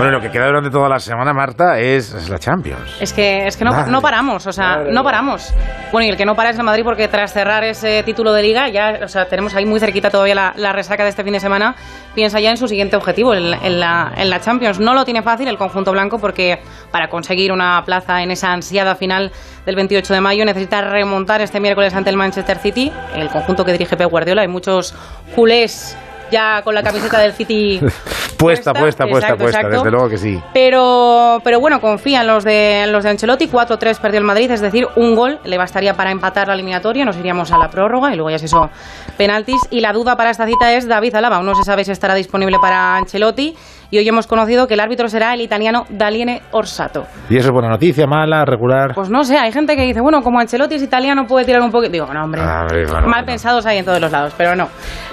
[0.00, 2.96] Bueno, lo que queda durante toda la semana, Marta, es, es la Champions.
[3.02, 5.52] Es que, es que no, no paramos, o sea, Madre no paramos.
[5.92, 8.42] Bueno, y el que no para es el Madrid porque tras cerrar ese título de
[8.42, 11.34] liga, ya, o sea, tenemos ahí muy cerquita todavía la, la resaca de este fin
[11.34, 11.74] de semana,
[12.14, 14.80] piensa ya en su siguiente objetivo, en, en la, en la Champions.
[14.80, 16.60] No lo tiene fácil el conjunto blanco porque
[16.90, 19.30] para conseguir una plaza en esa ansiada final
[19.66, 23.72] del 28 de mayo necesita remontar este miércoles ante el Manchester City, el conjunto que
[23.72, 24.40] dirige Pep Guardiola.
[24.40, 24.94] Hay muchos
[25.36, 25.94] culés
[26.30, 27.80] ya con la camiseta del City
[28.40, 29.76] Puesta, puesta, puesta, exacto, puesta, exacto.
[29.76, 30.42] desde luego que sí.
[30.54, 33.48] pero, pero bueno, confían los de, los de Ancelotti.
[33.48, 37.04] 4-3 perdió el Madrid, es decir, un gol le bastaría para empatar la eliminatoria.
[37.04, 38.70] Nos iríamos a la prórroga y luego ya se hizo
[39.18, 39.60] penaltis.
[39.70, 41.42] Y la duda para esta cita es David Alaba.
[41.42, 43.54] No se sabe si estará disponible para Ancelotti.
[43.90, 47.06] Y hoy hemos conocido que el árbitro será el italiano Daliene Orsato.
[47.28, 48.92] ¿Y eso es buena noticia, mala, regular?
[48.94, 51.70] Pues no sé, hay gente que dice, bueno, como Ancelotti es italiano, puede tirar un
[51.70, 51.92] poquito.
[51.92, 52.40] Digo, no, hombre.
[52.40, 54.68] A ver, bueno, Mal pensados hay en todos los lados, pero no.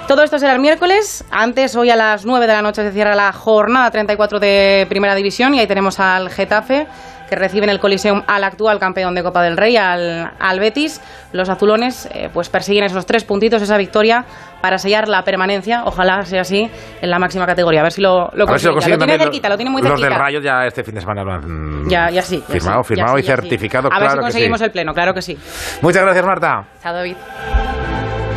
[0.08, 1.26] Todo esto será el miércoles.
[1.32, 5.16] Antes, hoy a las 9 de la noche se cierra la jornada 34 de Primera
[5.16, 6.88] División y ahí tenemos al Getafe
[7.30, 11.02] que recibe en el Coliseum al actual campeón de Copa del Rey, al, al Betis.
[11.34, 14.26] Los azulones eh, pues persiguen esos tres puntitos, esa victoria
[14.62, 16.70] para sellar la permanencia, ojalá sea así,
[17.02, 17.82] en la máxima categoría.
[17.82, 18.74] A ver si lo, lo si lo consiguen.
[18.74, 20.10] consiguen Lo tiene cerquita, lo tiene muy Los cerquita.
[20.10, 22.40] del Rayo ya este fin de semana lo han Ya, ya sí.
[22.48, 23.42] ya firmado, sí, firmado y ya sí.
[23.42, 24.24] certificado, A ver si que sí.
[24.24, 25.38] conseguimos el pleno, claro que sí.
[25.82, 26.64] Muchas gracias, Marta.
[26.82, 27.16] Chao, David.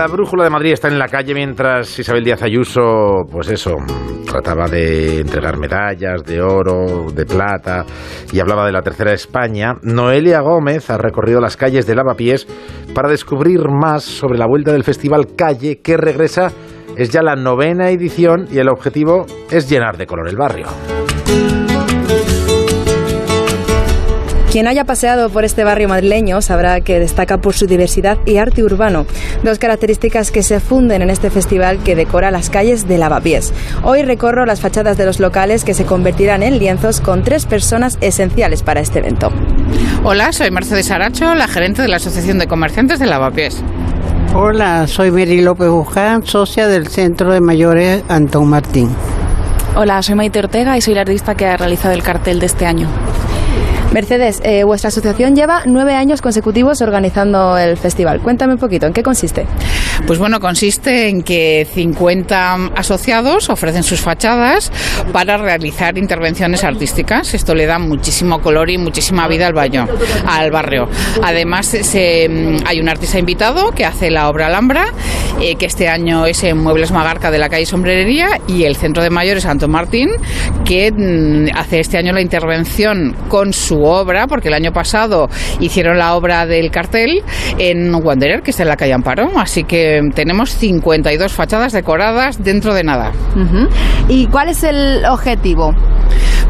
[0.00, 3.72] La brújula de Madrid está en la calle mientras Isabel Díaz Ayuso, pues eso,
[4.24, 7.84] trataba de entregar medallas de oro, de plata
[8.32, 9.74] y hablaba de la tercera España.
[9.82, 12.46] Noelia Gómez ha recorrido las calles de Lavapiés
[12.94, 16.50] para descubrir más sobre la vuelta del festival Calle que regresa.
[16.96, 20.68] Es ya la novena edición y el objetivo es llenar de color el barrio.
[24.50, 28.64] Quien haya paseado por este barrio madrileño sabrá que destaca por su diversidad y arte
[28.64, 29.06] urbano,
[29.44, 33.52] dos características que se funden en este festival que decora las calles de Lavapiés.
[33.84, 37.96] Hoy recorro las fachadas de los locales que se convertirán en lienzos con tres personas
[38.00, 39.30] esenciales para este evento.
[40.02, 43.62] Hola, soy Mercedes Aracho, la gerente de la Asociación de Comerciantes de Lavapiés.
[44.34, 48.90] Hola, soy Mary López Buján, socia del Centro de Mayores Antón Martín.
[49.76, 52.66] Hola, soy Maite Ortega y soy la artista que ha realizado el cartel de este
[52.66, 52.88] año.
[53.92, 58.20] Mercedes, eh, vuestra asociación lleva nueve años consecutivos organizando el festival.
[58.20, 59.46] Cuéntame un poquito, ¿en qué consiste?
[60.06, 64.72] Pues bueno, consiste en que 50 asociados ofrecen sus fachadas
[65.12, 67.32] para realizar intervenciones artísticas.
[67.34, 69.86] Esto le da muchísimo color y muchísima vida al, baño,
[70.26, 70.88] al barrio.
[71.22, 72.28] Además, se,
[72.66, 74.86] hay un artista invitado que hace la obra Alhambra,
[75.40, 79.02] eh, que este año es en Muebles Magarca de la calle Sombrerería, y el Centro
[79.02, 80.10] de Mayores Santo Martín,
[80.64, 85.28] que mm, hace este año la intervención con su obra, porque el año pasado
[85.60, 87.22] hicieron la obra del cartel
[87.58, 89.30] en Wanderer, que está en la calle Amparo.
[89.36, 93.12] Así que tenemos 52 fachadas decoradas dentro de nada.
[94.08, 95.74] ¿Y cuál es el objetivo?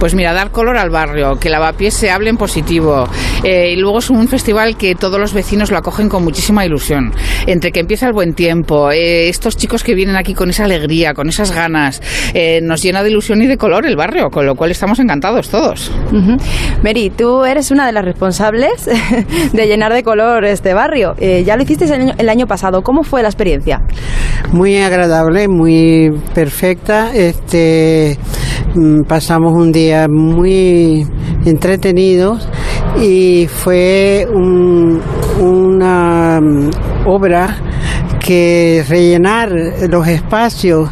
[0.01, 3.07] Pues mira, dar color al barrio, que Lavapiés se hable en positivo.
[3.45, 7.13] Eh, y luego es un festival que todos los vecinos lo acogen con muchísima ilusión.
[7.47, 11.13] Entre que empieza el buen tiempo, eh, estos chicos que vienen aquí con esa alegría,
[11.13, 12.01] con esas ganas,
[12.33, 15.51] eh, nos llena de ilusión y de color el barrio, con lo cual estamos encantados
[15.51, 15.93] todos.
[16.83, 18.89] Mary, tú eres una de las responsables
[19.53, 21.15] de llenar de color este barrio.
[21.45, 22.81] ya lo hiciste el año, el año pasado.
[22.81, 23.83] ¿Cómo fue la experiencia?
[24.51, 27.15] Muy agradable, muy perfecta.
[27.15, 28.19] Este,
[29.07, 31.07] pasamos un día muy
[31.45, 32.49] entretenidos
[33.01, 34.27] y fue
[35.41, 36.71] una mm,
[37.07, 37.57] obra
[38.21, 39.51] que rellenar
[39.89, 40.91] los espacios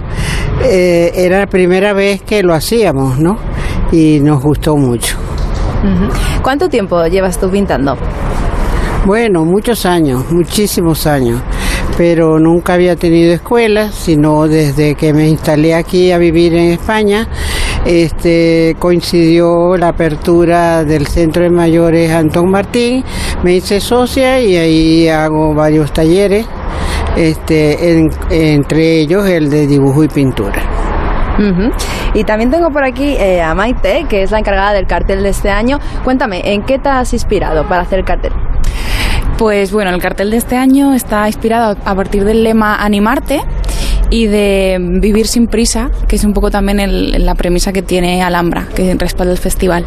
[0.65, 3.39] eh, era la primera vez que lo hacíamos, ¿no?
[3.93, 5.17] Y nos gustó mucho.
[6.43, 7.97] ¿Cuánto tiempo llevas tú pintando?
[9.07, 11.41] Bueno, muchos años, muchísimos años,
[11.97, 17.29] pero nunca había tenido escuela, sino desde que me instalé aquí a vivir en España
[17.85, 23.05] este, coincidió la apertura del Centro de Mayores Antón Martín,
[23.43, 26.47] me hice socia y ahí hago varios talleres,
[27.17, 30.63] este, entre ellos el de dibujo y pintura.
[32.15, 35.29] Y también tengo por aquí eh, a Maite, que es la encargada del cartel de
[35.29, 35.79] este año.
[36.03, 38.33] Cuéntame, ¿en qué te has inspirado para hacer el cartel?
[39.37, 43.41] Pues bueno, el cartel de este año está inspirado a partir del lema Animarte
[44.11, 46.79] y de vivir sin prisa, que es un poco también
[47.25, 49.85] la premisa que tiene Alhambra, que respalda el festival.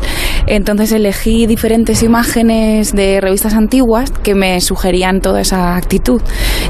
[0.47, 6.21] Entonces elegí diferentes imágenes de revistas antiguas que me sugerían toda esa actitud,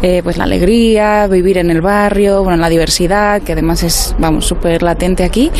[0.01, 4.45] eh, pues la alegría, vivir en el barrio, bueno, la diversidad, que además es, vamos,
[4.45, 5.51] súper latente aquí.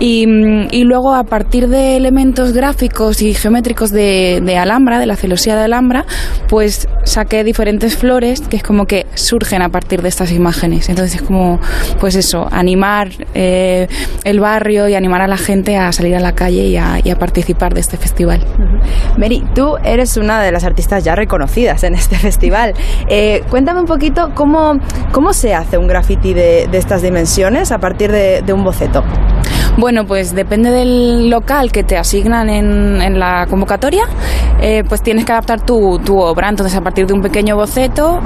[0.00, 0.26] Y,
[0.70, 5.56] y, luego a partir de elementos gráficos y geométricos de, de Alhambra, de la celosía
[5.56, 6.04] de Alhambra,
[6.48, 10.88] pues saqué diferentes flores que es como que surgen a partir de estas imágenes.
[10.88, 11.60] Entonces como,
[12.00, 13.88] pues eso, animar eh,
[14.24, 17.74] el barrio y animar a la gente a salir a la calle y a, participar
[17.74, 18.44] de este festival.
[19.16, 22.74] Mary, tú eres una de las artistas ya reconocidas en este festival.
[23.08, 24.78] Eh, cuéntame un poquito cómo,
[25.12, 29.02] cómo se hace un graffiti de, estas dimensiones a partir de, un boceto.
[29.78, 34.02] Bueno, pues depende del local que te asignan en, la convocatoria,
[34.60, 36.48] eh, pues tienes que adaptar tu, tu, obra.
[36.48, 38.20] Entonces, a partir de un pequeño boceto,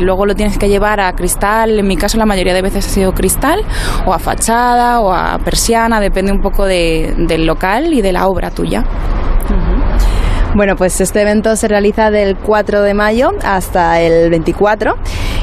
[0.00, 1.78] luego lo tienes que llevar a cristal.
[1.78, 3.60] En mi caso, la mayoría de veces ha sido cristal,
[4.04, 8.50] o a fachada, o a persiana, depende un poco del local y de la obra
[8.50, 8.84] tuya.
[10.56, 14.94] Bueno, pues este evento se realiza del 4 de mayo hasta el 24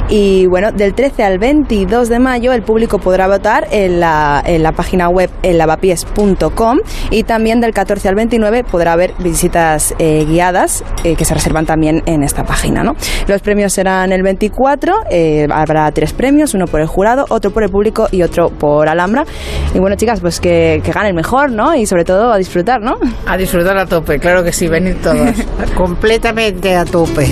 [0.08, 4.64] Y bueno, del 13 al 22 de mayo el público podrá votar en la, en
[4.64, 6.78] la página web en lavapiés.com
[7.12, 11.64] y también del 14 al 29 podrá haber visitas eh, guiadas eh, que se reservan
[11.64, 12.82] también en esta página.
[12.82, 12.96] ¿no?
[13.28, 17.62] Los premios serán el 24, eh, habrá tres premios, uno por el jurado, otro por
[17.62, 19.24] el público y otro por Alhambra.
[19.72, 21.76] Y bueno, chicas, pues que, que gane el mejor, ¿no?
[21.76, 22.98] Y sobre todo a disfrutar, ¿no?
[23.26, 25.36] A disfrutar a tope, claro que sí, venid todos.
[25.76, 27.28] Completamente a tope.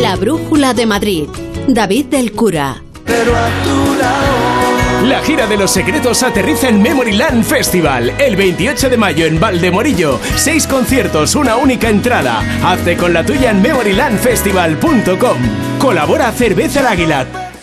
[0.00, 1.28] La Brújula de Madrid.
[1.68, 2.82] David del Cura.
[5.04, 10.18] La gira de los secretos aterriza en Memoryland Festival el 28 de mayo en Valdemorillo.
[10.36, 12.40] Seis conciertos, una única entrada.
[12.64, 15.38] Hazte con la tuya en memorylandfestival.com.
[15.78, 17.51] Colabora Cerveza El Águila.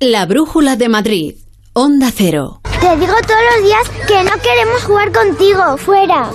[0.00, 1.36] La Brújula de Madrid.
[1.72, 2.60] Onda Cero.
[2.82, 5.78] Te digo todos los días que no queremos jugar contigo.
[5.78, 6.28] Fuera.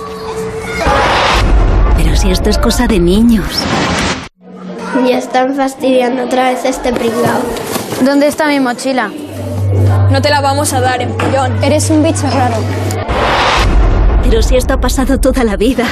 [1.96, 3.46] Pero si esto es cosa de niños.
[5.06, 7.40] Ya están fastidiando otra vez este pringao.
[8.04, 9.12] ¿Dónde está mi mochila?
[10.10, 11.62] No te la vamos a dar, empollón.
[11.62, 12.56] Eres un bicho raro.
[14.24, 15.86] Pero si esto ha pasado toda la vida.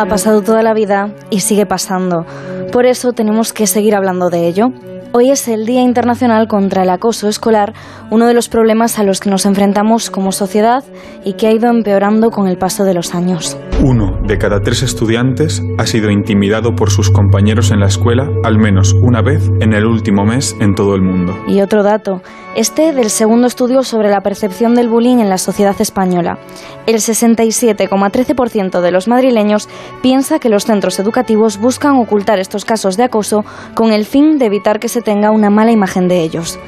[0.00, 2.24] Ha pasado toda la vida y sigue pasando.
[2.72, 4.72] Por eso tenemos que seguir hablando de ello.
[5.12, 7.74] Hoy es el Día Internacional contra el Acoso Escolar,
[8.10, 10.84] uno de los problemas a los que nos enfrentamos como sociedad
[11.22, 13.58] y que ha ido empeorando con el paso de los años.
[13.82, 18.58] Uno de cada tres estudiantes ha sido intimidado por sus compañeros en la escuela al
[18.58, 21.34] menos una vez en el último mes en todo el mundo.
[21.48, 22.20] Y otro dato,
[22.54, 26.38] este del segundo estudio sobre la percepción del bullying en la sociedad española.
[26.86, 29.66] El 67,13% de los madrileños
[30.02, 34.44] piensa que los centros educativos buscan ocultar estos casos de acoso con el fin de
[34.44, 36.58] evitar que se tenga una mala imagen de ellos.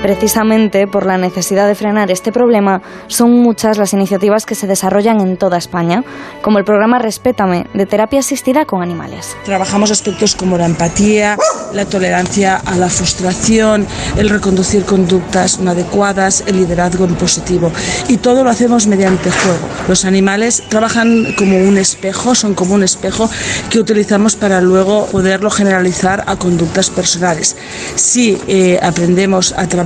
[0.00, 5.20] Precisamente por la necesidad de frenar este problema, son muchas las iniciativas que se desarrollan
[5.20, 6.02] en toda España,
[6.42, 9.36] como el programa Respétame, de terapia asistida con animales.
[9.44, 11.36] Trabajamos aspectos como la empatía,
[11.72, 17.70] la tolerancia a la frustración, el reconducir conductas no adecuadas, el liderazgo en positivo.
[18.08, 19.68] Y todo lo hacemos mediante juego.
[19.88, 23.30] Los animales trabajan como un espejo, son como un espejo
[23.70, 27.56] que utilizamos para luego poderlo generalizar a conductas personales.
[27.94, 29.81] Si eh, aprendemos a trabajar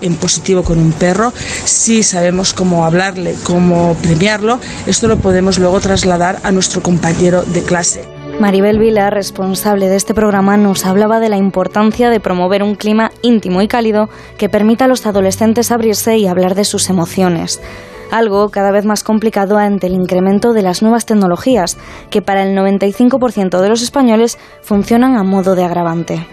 [0.00, 1.32] en positivo con un perro,
[1.64, 7.62] si sabemos cómo hablarle, cómo premiarlo, esto lo podemos luego trasladar a nuestro compañero de
[7.62, 8.04] clase.
[8.40, 13.10] Maribel Vila, responsable de este programa, nos hablaba de la importancia de promover un clima
[13.22, 17.60] íntimo y cálido que permita a los adolescentes abrirse y hablar de sus emociones.
[18.12, 21.76] Algo cada vez más complicado ante el incremento de las nuevas tecnologías,
[22.10, 26.26] que para el 95% de los españoles funcionan a modo de agravante.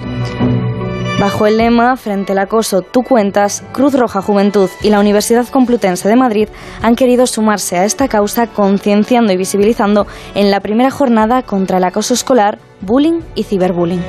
[1.25, 6.07] Bajo el lema Frente al acoso, tú cuentas, Cruz Roja Juventud y la Universidad Complutense
[6.07, 6.49] de Madrid
[6.83, 11.83] han querido sumarse a esta causa concienciando y visibilizando en la primera jornada contra el
[11.83, 14.03] acoso escolar, bullying y ciberbullying.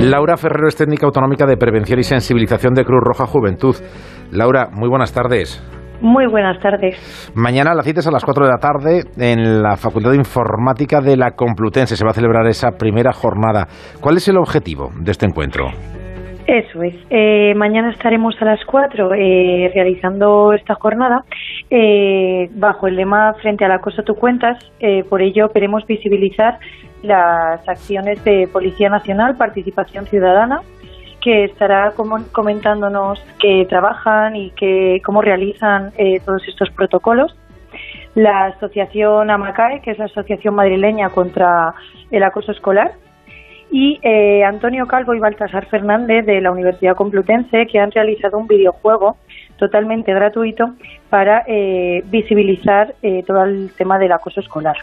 [0.00, 3.76] Laura Ferrero es técnica autonómica de prevención y sensibilización de Cruz Roja Juventud.
[4.32, 5.62] Laura, muy buenas tardes.
[6.00, 6.96] Muy buenas tardes.
[7.34, 11.00] Mañana la cita es a las 4 de la tarde en la Facultad de Informática
[11.00, 11.96] de la Complutense.
[11.96, 13.66] Se va a celebrar esa primera jornada.
[14.00, 15.66] ¿Cuál es el objetivo de este encuentro?
[16.46, 16.94] Eso es.
[17.10, 21.24] Eh, mañana estaremos a las 4 eh, realizando esta jornada
[21.70, 24.58] eh, bajo el lema Frente al acoso tú cuentas.
[24.80, 26.58] Eh, por ello queremos visibilizar
[27.02, 30.62] las acciones de Policía Nacional, Participación Ciudadana,
[31.20, 31.92] que estará
[32.32, 37.36] comentándonos que trabajan y que cómo realizan eh, todos estos protocolos.
[38.14, 41.74] La asociación AMACAE, que es la Asociación Madrileña contra
[42.10, 42.92] el Acoso Escolar,
[43.70, 48.48] y eh, Antonio Calvo y Baltasar Fernández de la Universidad Complutense, que han realizado un
[48.48, 49.16] videojuego
[49.58, 50.74] totalmente gratuito
[51.08, 54.76] para eh, visibilizar eh, todo el tema del acoso escolar.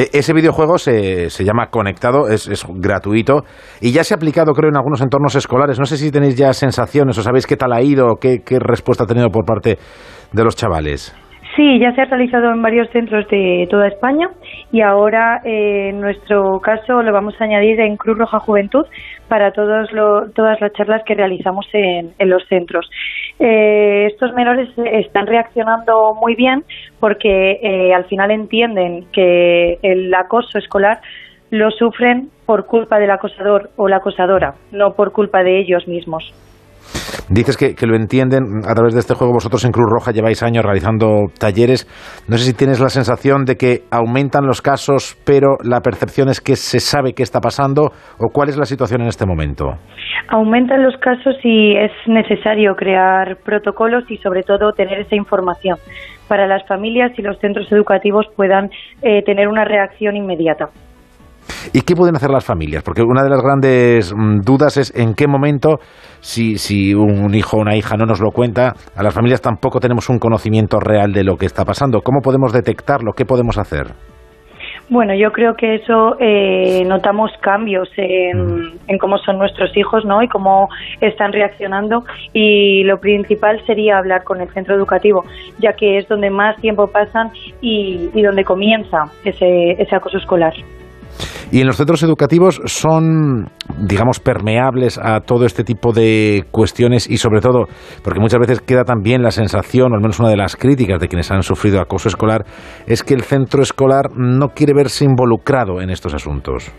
[0.00, 3.42] E- Ese videojuego se, se llama Conectado, es, es gratuito
[3.82, 5.78] y ya se ha aplicado, creo, en algunos entornos escolares.
[5.78, 9.04] No sé si tenéis ya sensaciones o sabéis qué tal ha ido qué, qué respuesta
[9.04, 9.76] ha tenido por parte
[10.32, 11.14] de los chavales.
[11.56, 14.28] Sí, ya se ha realizado en varios centros de toda España
[14.72, 18.84] y ahora eh, en nuestro caso lo vamos a añadir en Cruz Roja Juventud
[19.30, 22.90] para todos lo- todas las charlas que realizamos en, los centros.
[23.38, 26.64] Eh, estos menores están reaccionando muy bien
[26.98, 31.00] porque eh, al final entienden que el acoso escolar
[31.50, 36.34] lo sufren por culpa del acosador o la acosadora, no por culpa de ellos mismos.
[37.28, 39.32] Dices que, que lo entienden a través de este juego.
[39.32, 41.86] Vosotros en Cruz Roja lleváis años realizando talleres.
[42.28, 46.40] No sé si tienes la sensación de que aumentan los casos, pero la percepción es
[46.40, 49.74] que se sabe qué está pasando o cuál es la situación en este momento.
[50.28, 55.76] Aumentan los casos y es necesario crear protocolos y sobre todo tener esa información
[56.28, 58.70] para las familias y los centros educativos puedan
[59.02, 60.68] eh, tener una reacción inmediata.
[61.72, 62.82] ¿Y qué pueden hacer las familias?
[62.82, 65.78] Porque una de las grandes mm, dudas es en qué momento,
[66.20, 69.80] si, si un hijo o una hija no nos lo cuenta, a las familias tampoco
[69.80, 72.00] tenemos un conocimiento real de lo que está pasando.
[72.02, 73.12] ¿Cómo podemos detectarlo?
[73.12, 73.94] ¿Qué podemos hacer?
[74.90, 80.20] Bueno, yo creo que eso eh, notamos cambios en, en cómo son nuestros hijos, ¿no?
[80.20, 80.68] Y cómo
[81.00, 82.02] están reaccionando.
[82.32, 85.22] Y lo principal sería hablar con el centro educativo,
[85.60, 87.30] ya que es donde más tiempo pasan
[87.60, 90.54] y, y donde comienza ese, ese acoso escolar.
[91.52, 97.16] ¿Y en los centros educativos son, digamos, permeables a todo este tipo de cuestiones y
[97.16, 97.66] sobre todo,
[98.04, 101.08] porque muchas veces queda también la sensación, o al menos una de las críticas de
[101.08, 102.44] quienes han sufrido acoso escolar,
[102.86, 106.72] es que el centro escolar no quiere verse involucrado en estos asuntos?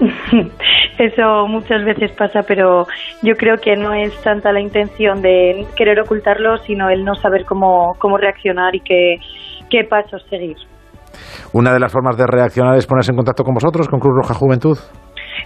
[0.98, 2.86] Eso muchas veces pasa, pero
[3.22, 7.44] yo creo que no es tanta la intención de querer ocultarlo, sino el no saber
[7.44, 9.16] cómo, cómo reaccionar y qué,
[9.70, 10.56] qué pasos seguir.
[11.52, 14.34] Una de las formas de reaccionar es ponerse en contacto con vosotros, con Cruz Roja
[14.34, 14.78] Juventud.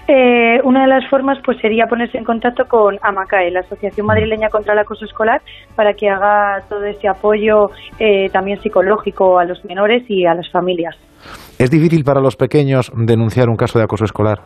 [0.09, 4.49] Eh, una de las formas pues sería ponerse en contacto con AMACAE, la Asociación Madrileña
[4.49, 5.41] contra el Acoso Escolar,
[5.77, 10.51] para que haga todo ese apoyo eh, también psicológico a los menores y a las
[10.51, 10.97] familias.
[11.59, 14.39] ¿Es difícil para los pequeños denunciar un caso de acoso escolar?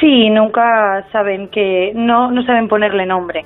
[0.00, 3.42] Sí, nunca saben que no, no saben ponerle nombre.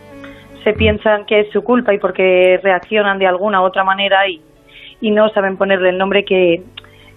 [0.64, 4.40] Se piensan que es su culpa y porque reaccionan de alguna u otra manera y,
[5.00, 6.62] y no saben ponerle el nombre que,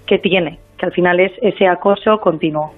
[0.05, 2.71] que tiene, que al final es ese acoso continuo.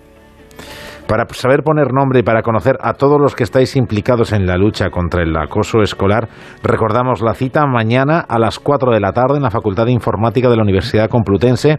[1.08, 4.56] Para saber poner nombre y para conocer a todos los que estáis implicados en la
[4.56, 6.28] lucha contra el acoso escolar,
[6.64, 10.50] recordamos la cita mañana a las 4 de la tarde en la Facultad de Informática
[10.50, 11.78] de la Universidad Complutense.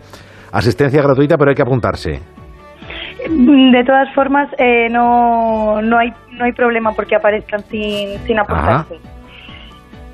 [0.53, 2.21] Asistencia gratuita, pero hay que apuntarse.
[3.29, 9.14] De todas formas, eh, no, no, hay, no hay problema porque aparezcan sin, sin apuntarse.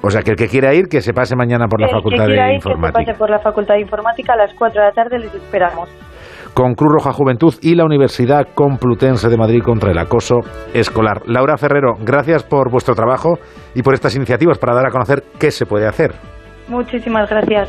[0.03, 1.97] O sea, que el que quiera ir, que se pase mañana por la El que
[1.99, 3.05] Facultad quiera de ir, que se Informática.
[3.05, 5.89] pase por la Facultad de Informática a las 4 de la tarde, les esperamos.
[6.55, 10.41] Con Cruz Roja Juventud y la Universidad Complutense de Madrid contra el acoso
[10.75, 11.23] escolar.
[11.27, 13.39] Laura Ferrero, gracias por vuestro trabajo
[13.75, 16.13] y por estas iniciativas para dar a conocer qué se puede hacer.
[16.69, 17.69] Muchísimas gracias.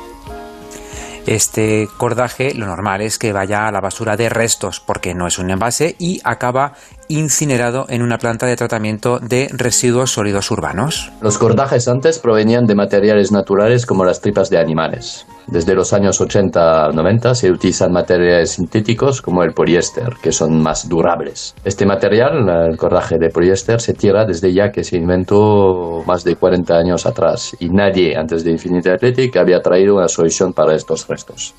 [1.26, 5.40] Este cordaje lo normal es que vaya a la basura de restos porque no es
[5.40, 6.74] un envase y acaba
[7.08, 11.10] incinerado en una planta de tratamiento de residuos sólidos urbanos.
[11.20, 15.26] Los cordajes antes provenían de materiales naturales como las tripas de animales.
[15.46, 20.88] Desde los años 80 90 se utilizan materiales sintéticos como el poliéster, que son más
[20.88, 21.54] durables.
[21.64, 26.34] Este material, el cordaje de poliéster, se tira desde ya que se inventó más de
[26.34, 31.06] 40 años atrás y nadie antes de Infinity Athletic había traído una solución para estos
[31.06, 31.54] restos.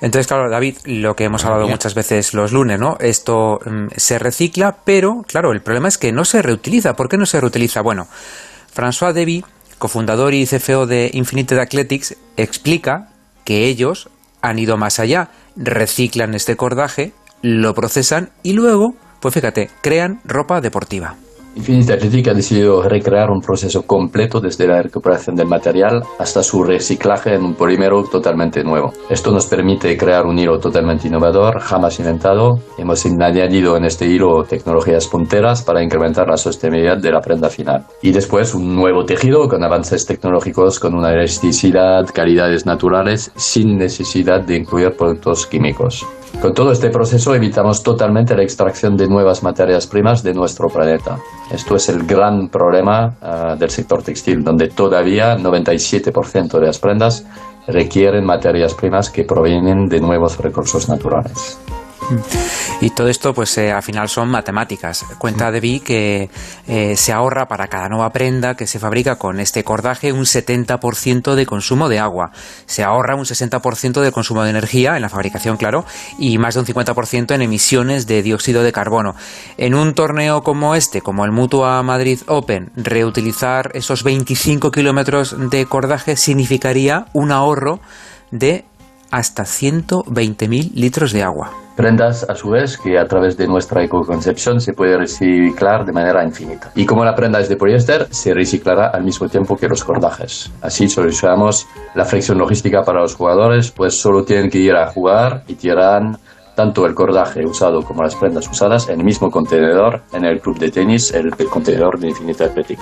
[0.00, 2.96] Entonces, claro, David, lo que hemos hablado muchas veces los lunes, ¿no?
[3.00, 6.94] Esto mm, se recicla, pero, claro, el problema es que no se reutiliza.
[6.94, 7.82] ¿Por qué no se reutiliza?
[7.82, 8.06] Bueno,
[8.74, 9.44] François Deby
[9.78, 13.08] cofundador y CFO de Infinite Athletics, explica
[13.44, 14.08] que ellos
[14.42, 20.60] han ido más allá, reciclan este cordaje, lo procesan y luego, pues fíjate, crean ropa
[20.60, 21.16] deportiva.
[21.56, 26.62] Infinite Athletic ha decidido recrear un proceso completo desde la recuperación del material hasta su
[26.62, 28.92] reciclaje en un polímero totalmente nuevo.
[29.08, 32.60] Esto nos permite crear un hilo totalmente innovador, jamás inventado.
[32.76, 37.86] Hemos añadido en este hilo tecnologías punteras para incrementar la sostenibilidad de la prenda final.
[38.02, 44.42] Y después un nuevo tejido con avances tecnológicos, con una elasticidad, calidades naturales, sin necesidad
[44.42, 46.06] de incluir productos químicos.
[46.40, 51.18] Con todo este proceso evitamos totalmente la extracción de nuevas materias primas de nuestro planeta.
[51.50, 57.24] Esto es el gran problema uh, del sector textil, donde todavía 97% de las prendas
[57.66, 61.58] requieren materias primas que provienen de nuevos recursos naturales.
[62.80, 65.04] Y todo esto, pues eh, al final son matemáticas.
[65.18, 66.30] Cuenta Debbie que
[66.68, 71.34] eh, se ahorra para cada nueva prenda que se fabrica con este cordaje un 70%
[71.34, 72.32] de consumo de agua.
[72.66, 75.84] Se ahorra un 60% de consumo de energía en la fabricación, claro,
[76.18, 79.14] y más de un 50% en emisiones de dióxido de carbono.
[79.56, 85.66] En un torneo como este, como el Mutua Madrid Open, reutilizar esos 25 kilómetros de
[85.66, 87.80] cordaje significaría un ahorro
[88.30, 88.64] de
[89.10, 91.52] hasta 120.000 litros de agua.
[91.76, 96.24] Prendas, a su vez, que a través de nuestra ecoconcepción se puede reciclar de manera
[96.24, 96.72] infinita.
[96.74, 100.50] Y como la prenda es de poliéster, se reciclará al mismo tiempo que los cordajes.
[100.62, 105.44] Así solucionamos la fricción logística para los jugadores, pues solo tienen que ir a jugar
[105.48, 106.16] y tirarán
[106.56, 110.58] tanto el cordaje usado como las prendas usadas en el mismo contenedor en el club
[110.58, 112.78] de tenis, el, contenedor de Infinite Athletic.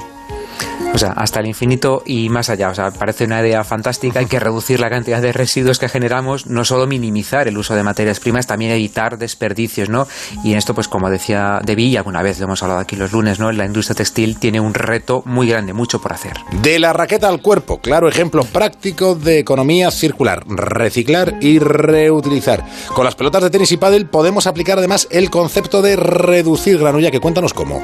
[0.93, 2.71] O sea, hasta el infinito y más allá.
[2.71, 4.21] O sea, parece una idea fantástica.
[4.21, 7.83] Hay que reducir la cantidad de residuos que generamos, no solo minimizar el uso de
[7.83, 10.07] materias primas, también evitar desperdicios, ¿no?
[10.45, 13.13] Y en esto, pues como decía Debbie, y alguna vez lo hemos hablado aquí los
[13.13, 13.51] lunes, ¿no?
[13.51, 16.35] La industria textil tiene un reto muy grande, mucho por hacer.
[16.63, 22.65] De la raqueta al cuerpo, claro ejemplo práctico de economía circular, reciclar y reutilizar.
[22.95, 27.11] Con las pelotas de tenis y pádel podemos aplicar además el concepto de reducir granulla,
[27.11, 27.83] que cuéntanos cómo.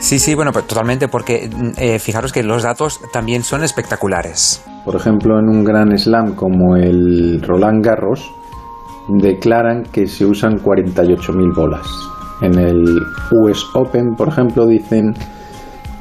[0.00, 4.64] Sí, sí, bueno, pues totalmente, porque eh, fijaros que los datos también son espectaculares.
[4.84, 8.30] Por ejemplo, en un gran slam como el Roland Garros,
[9.08, 11.86] declaran que se usan 48.000 bolas.
[12.40, 13.00] En el
[13.32, 15.14] US Open, por ejemplo, dicen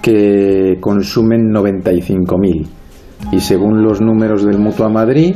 [0.02, 2.68] que consumen 95.000.
[3.32, 5.36] Y según los números del Mutua Madrid,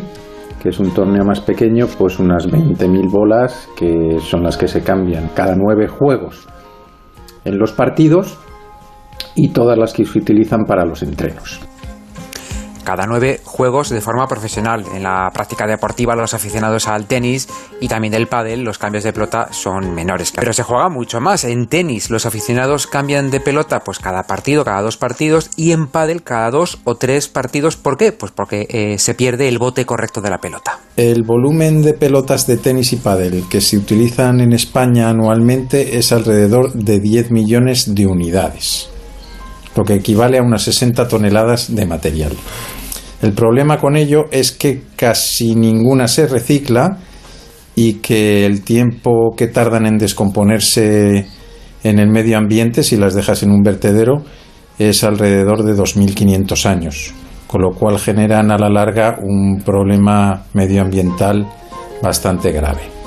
[0.62, 4.82] que es un torneo más pequeño, pues unas 20.000 bolas, que son las que se
[4.82, 6.47] cambian cada nueve juegos.
[7.43, 8.38] En los partidos
[9.36, 11.62] y todas las que se utilizan para los entrenos.
[12.84, 14.84] Cada nueve juegos de forma profesional.
[14.95, 17.47] En la práctica deportiva, los aficionados al tenis
[17.80, 20.34] y también del pádel, los cambios de pelota son menores.
[20.36, 21.43] Pero se juega mucho más.
[21.43, 25.88] En tenis, los aficionados cambian de pelota pues cada partido, cada dos partidos, y en
[25.88, 27.78] pádel cada dos o tres partidos.
[27.78, 28.12] ¿Por qué?
[28.12, 30.80] Pues porque eh, se pierde el bote correcto de la pelota.
[30.97, 36.12] El volumen de pelotas de tenis y pádel que se utilizan en España anualmente es
[36.12, 38.90] alrededor de 10 millones de unidades
[39.76, 42.34] lo que equivale a unas 60 toneladas de material.
[43.22, 46.97] El problema con ello es que casi ninguna se recicla
[47.76, 51.28] y que el tiempo que tardan en descomponerse
[51.84, 54.24] en el medio ambiente, si las dejas en un vertedero,
[54.78, 57.13] es alrededor de 2.500 años,
[57.47, 61.47] con lo cual generan a la larga un problema medioambiental
[62.01, 63.00] bastante grave.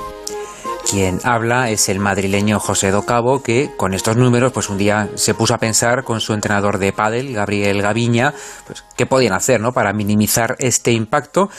[0.89, 5.33] Quien habla es el madrileño José Docabo, que con estos números, pues un día se
[5.33, 8.35] puso a pensar con su entrenador de pádel, Gabriel Gaviña,
[8.67, 9.71] pues qué podían hacer, ¿no?
[9.71, 11.49] Para minimizar este impacto.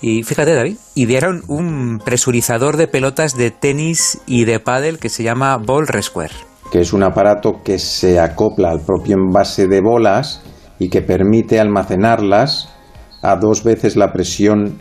[0.00, 5.24] Y fíjate, David, idearon un presurizador de pelotas de tenis y de pádel que se
[5.24, 6.34] llama Ball Resquare.
[6.70, 10.42] Que es un aparato que se acopla al propio envase de bolas
[10.78, 12.72] y que permite almacenarlas
[13.20, 14.78] a dos veces la presión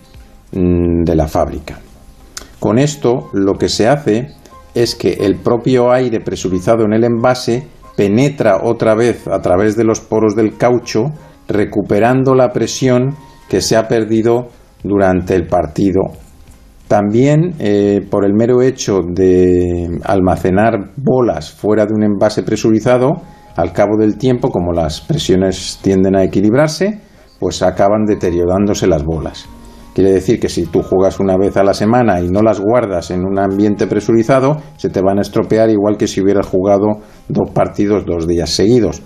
[0.52, 1.80] mm, de la fábrica.
[2.60, 4.30] Con esto lo que se hace
[4.74, 9.86] es que el propio aire presurizado en el envase penetra otra vez a través de
[9.86, 11.06] los poros del caucho,
[11.48, 13.16] recuperando la presión
[13.50, 14.48] que se ha perdido
[14.84, 16.02] durante el partido.
[16.88, 23.22] También, eh, por el mero hecho de almacenar bolas fuera de un envase presurizado,
[23.56, 27.00] al cabo del tiempo, como las presiones tienden a equilibrarse,
[27.40, 29.48] pues acaban deteriorándose las bolas.
[29.96, 33.12] Quiere decir que si tú juegas una vez a la semana y no las guardas
[33.12, 37.50] en un ambiente presurizado, se te van a estropear igual que si hubieras jugado dos
[37.52, 39.02] partidos dos días seguidos.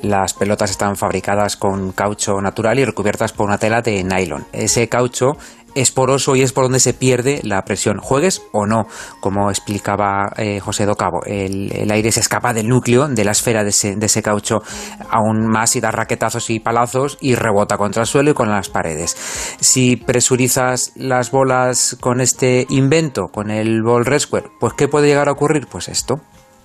[0.00, 4.46] Las pelotas están fabricadas con caucho natural y recubiertas por una tela de nylon.
[4.54, 5.32] Ese caucho
[5.74, 8.86] es poroso y es por donde se pierde la presión, juegues o no,
[9.20, 11.22] como explicaba eh, José Docabo.
[11.26, 14.62] El, el, aire se escapa del núcleo, de la esfera de ese, caucho,
[15.10, 18.68] aún más y da raquetazos y palazos y rebota contra el suelo y con las
[18.68, 19.16] paredes.
[19.60, 25.28] Si presurizas las bolas con este invento, con el Ball Resquare, pues ¿qué puede llegar
[25.28, 25.66] a ocurrir?
[25.70, 26.16] Pues esto.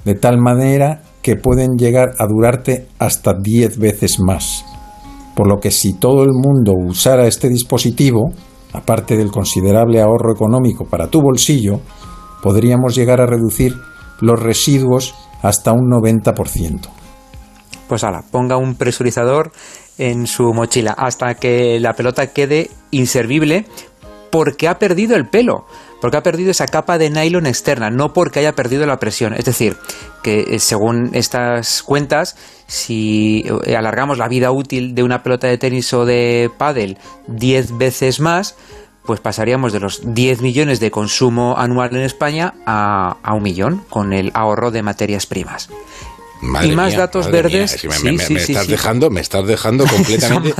[0.05, 4.63] De tal manera que pueden llegar a durarte hasta 10 veces más.
[5.35, 8.31] Por lo que si todo el mundo usara este dispositivo,
[8.73, 11.81] aparte del considerable ahorro económico para tu bolsillo,
[12.41, 13.75] podríamos llegar a reducir
[14.21, 16.89] los residuos hasta un 90%.
[17.87, 19.51] Pues ala, ponga un presurizador
[19.97, 23.65] en su mochila hasta que la pelota quede inservible
[24.31, 25.65] porque ha perdido el pelo,
[26.01, 29.33] porque ha perdido esa capa de nylon externa, no porque haya perdido la presión.
[29.33, 29.77] Es decir,
[30.23, 32.35] que según estas cuentas,
[32.67, 33.45] si
[33.75, 36.97] alargamos la vida útil de una pelota de tenis o de pádel
[37.27, 38.55] 10 veces más,
[39.05, 43.83] pues pasaríamos de los 10 millones de consumo anual en España a, a un millón
[43.89, 45.69] con el ahorro de materias primas.
[46.41, 47.71] Madre y más mía, datos verdes.
[47.79, 50.53] sí, me, me- sí, me sí, estás dejando, me estás dejando completamente.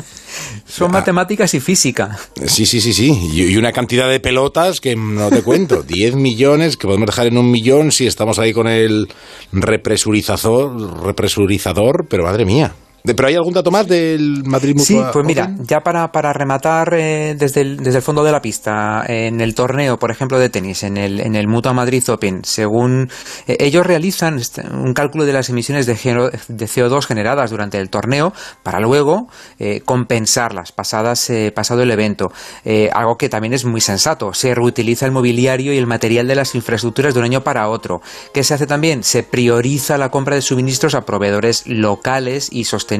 [0.68, 2.18] Son matemáticas y física.
[2.46, 3.12] Sí, sí, sí, sí.
[3.34, 5.82] Y, y una cantidad de pelotas que no te cuento.
[5.88, 9.08] 10 millones que podemos dejar en un millón si estamos ahí con el
[9.52, 12.74] represurizador, represurizador pero madre mía.
[13.16, 16.94] ¿Pero hay algún dato más del Madrid Sí, Mutua pues mira, ya para, para rematar
[16.94, 20.50] eh, desde, el, desde el fondo de la pista, en el torneo, por ejemplo, de
[20.50, 23.10] tenis, en el, en el Mutua Madrid Open, según
[23.48, 27.80] eh, ellos realizan este, un cálculo de las emisiones de, geno- de CO2 generadas durante
[27.80, 28.34] el torneo
[28.64, 29.28] para luego
[29.60, 32.32] eh, compensarlas pasadas, pasado el evento.
[32.94, 34.34] Algo que también es muy sensato.
[34.34, 38.02] Se reutiliza el mobiliario y el material de las infraestructuras de un año para otro.
[38.34, 39.04] ¿Qué se hace también?
[39.04, 42.99] Se prioriza la compra de suministros a proveedores locales y sostenibles.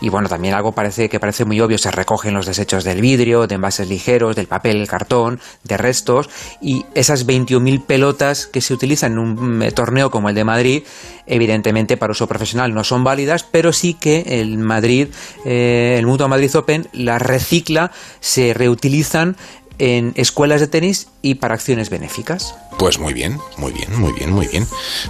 [0.00, 3.46] Y bueno, también algo parece que parece muy obvio, se recogen los desechos del vidrio,
[3.46, 6.28] de envases ligeros, del papel, el cartón, de restos
[6.60, 10.82] y esas 21.000 pelotas que se utilizan en un mm, torneo como el de Madrid,
[11.26, 15.08] evidentemente para uso profesional no son válidas, pero sí que el Madrid,
[15.44, 19.36] eh, el Mutua Madrid Open las recicla, se reutilizan
[19.78, 22.54] en escuelas de tenis y para acciones benéficas.
[22.78, 24.66] Pues muy bien, muy bien, muy bien, muy bien.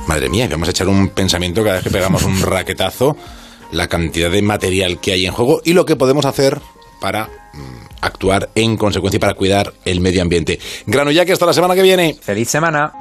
[0.06, 3.16] Madre mía, vamos a echar un pensamiento cada vez que pegamos un raquetazo,
[3.72, 6.60] la cantidad de material que hay en juego y lo que podemos hacer
[7.00, 10.58] para mm, actuar en consecuencia y para cuidar el medio ambiente.
[10.86, 12.16] Grano ya que hasta la semana que viene.
[12.20, 12.92] Feliz semana.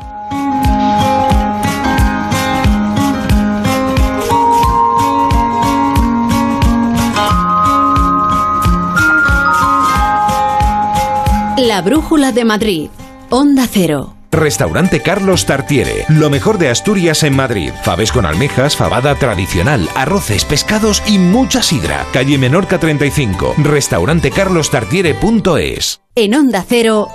[11.58, 12.90] La Brújula de Madrid.
[13.30, 14.14] Onda Cero.
[14.36, 16.04] Restaurante Carlos Tartiere.
[16.10, 17.72] Lo mejor de Asturias en Madrid.
[17.84, 22.06] Faves con almejas, fabada tradicional, arroces, pescados y mucha sidra.
[22.12, 23.56] Calle Menorca 35.
[23.58, 26.02] Restaurantecarlostartiere.es.
[26.16, 27.08] En Onda Cero.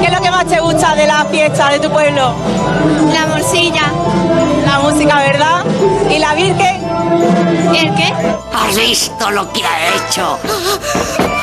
[0.00, 2.32] ¿Qué es lo que más te gusta de la fiesta de tu pueblo?
[3.12, 3.90] La morcilla.
[4.68, 5.64] La música, ¿verdad?
[6.10, 6.76] ¿Y la Virgen?
[7.74, 8.12] ¿El qué?
[8.52, 10.38] ¿Has visto lo que ha hecho?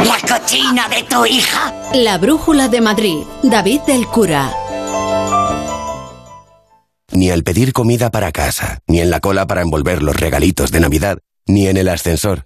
[0.06, 1.74] La cochina de tu hija.
[1.96, 3.24] La Brújula de Madrid.
[3.42, 4.54] David del Cura.
[7.14, 10.82] Ni al pedir comida para casa, ni en la cola para envolver los regalitos de
[10.82, 11.18] Navidad,
[11.48, 12.46] ni en el ascensor.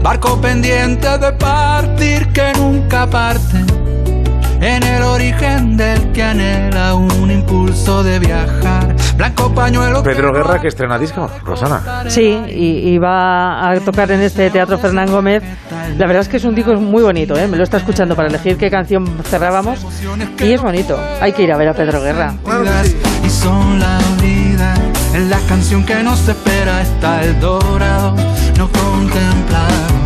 [0.00, 3.75] Barco pendiente de partir que nunca parte
[4.60, 8.94] en el origen del que anhela un impulso de viajar.
[9.16, 10.02] Blanco pañuelo.
[10.02, 12.04] Pedro Guerra, que estrena disco, Rosana.
[12.08, 15.42] Sí, y, va a tocar en este Teatro Fernán Gómez.
[15.96, 17.46] La verdad es que es un disco muy bonito, ¿eh?
[17.46, 19.86] me lo está escuchando para elegir qué canción cerrábamos.
[20.38, 22.34] Y es bonito, hay que ir a ver a Pedro Guerra.
[23.24, 24.74] Y son la vida,
[25.14, 28.14] en la canción que nos espera está el dorado,
[28.58, 30.05] no contemplado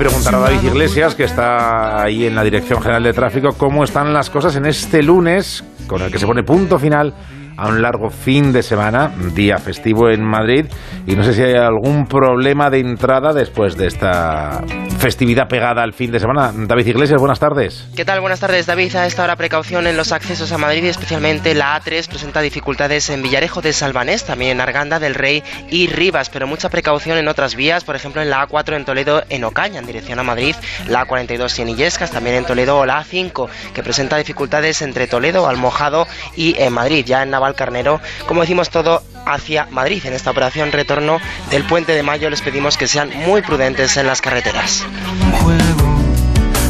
[0.00, 4.14] preguntar a David Iglesias, que está ahí en la Dirección General de Tráfico, cómo están
[4.14, 7.12] las cosas en este lunes, con el que se pone punto final
[7.56, 10.66] a un largo fin de semana, día festivo en Madrid,
[11.06, 14.62] y no sé si hay algún problema de entrada después de esta
[14.98, 16.52] festividad pegada al fin de semana.
[16.54, 17.88] David Iglesias, buenas tardes.
[17.96, 18.20] ¿Qué tal?
[18.20, 18.94] Buenas tardes, David.
[18.96, 23.22] A esta hora precaución en los accesos a Madrid, especialmente la A3 presenta dificultades en
[23.22, 27.54] Villarejo de Salvanés, también en Arganda del Rey y Rivas, pero mucha precaución en otras
[27.54, 30.54] vías, por ejemplo en la A4 en Toledo, en Ocaña, en dirección a Madrid,
[30.88, 35.48] la A42 en Illescas, también en Toledo, o la A5, que presenta dificultades entre Toledo,
[35.48, 40.04] Almojado y en Madrid, ya en Naval Carnero, como decimos todo hacia Madrid.
[40.06, 41.18] En esta operación retorno
[41.50, 44.84] del puente de mayo les pedimos que sean muy prudentes en las carreteras.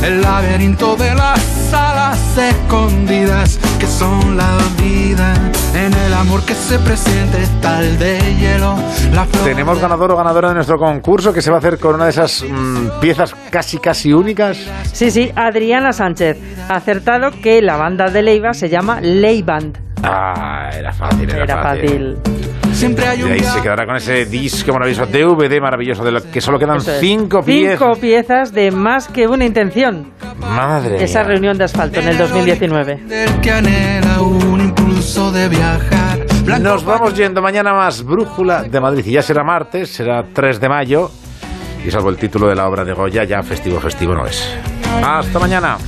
[0.03, 5.35] El laberinto de las salas escondidas que son la vida
[5.75, 8.77] en el amor que se presente tal de hielo.
[9.45, 12.11] Tenemos ganador o ganadora de nuestro concurso que se va a hacer con una de
[12.11, 14.59] esas mm, piezas casi casi únicas.
[14.93, 19.90] Sí, sí, Adriana Sánchez ha acertado que la banda de Leiva se llama Leiband.
[20.03, 22.17] Ah, era fácil, era, era fácil.
[22.73, 26.31] Siempre hay un y ahí se quedará con ese disco maravilloso, DVD maravilloso, de lo
[26.31, 27.79] que solo quedan cinco piezas.
[27.79, 30.13] Cinco piezas de más que una intención.
[30.39, 33.01] Madre Esa reunión de asfalto en el 2019.
[36.61, 39.05] Nos vamos yendo mañana más Brújula de Madrid.
[39.07, 41.11] Y ya será martes, será 3 de mayo.
[41.85, 44.57] Y salvo el título de la obra de Goya, ya festivo, festivo no es.
[45.03, 45.79] Hasta mañana.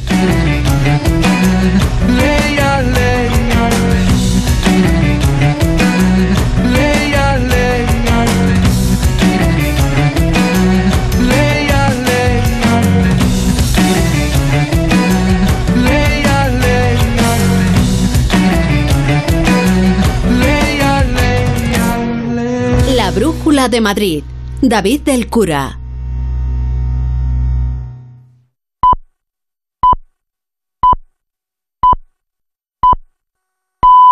[23.43, 24.23] Brújula de Madrid.
[24.61, 25.82] David del Cura.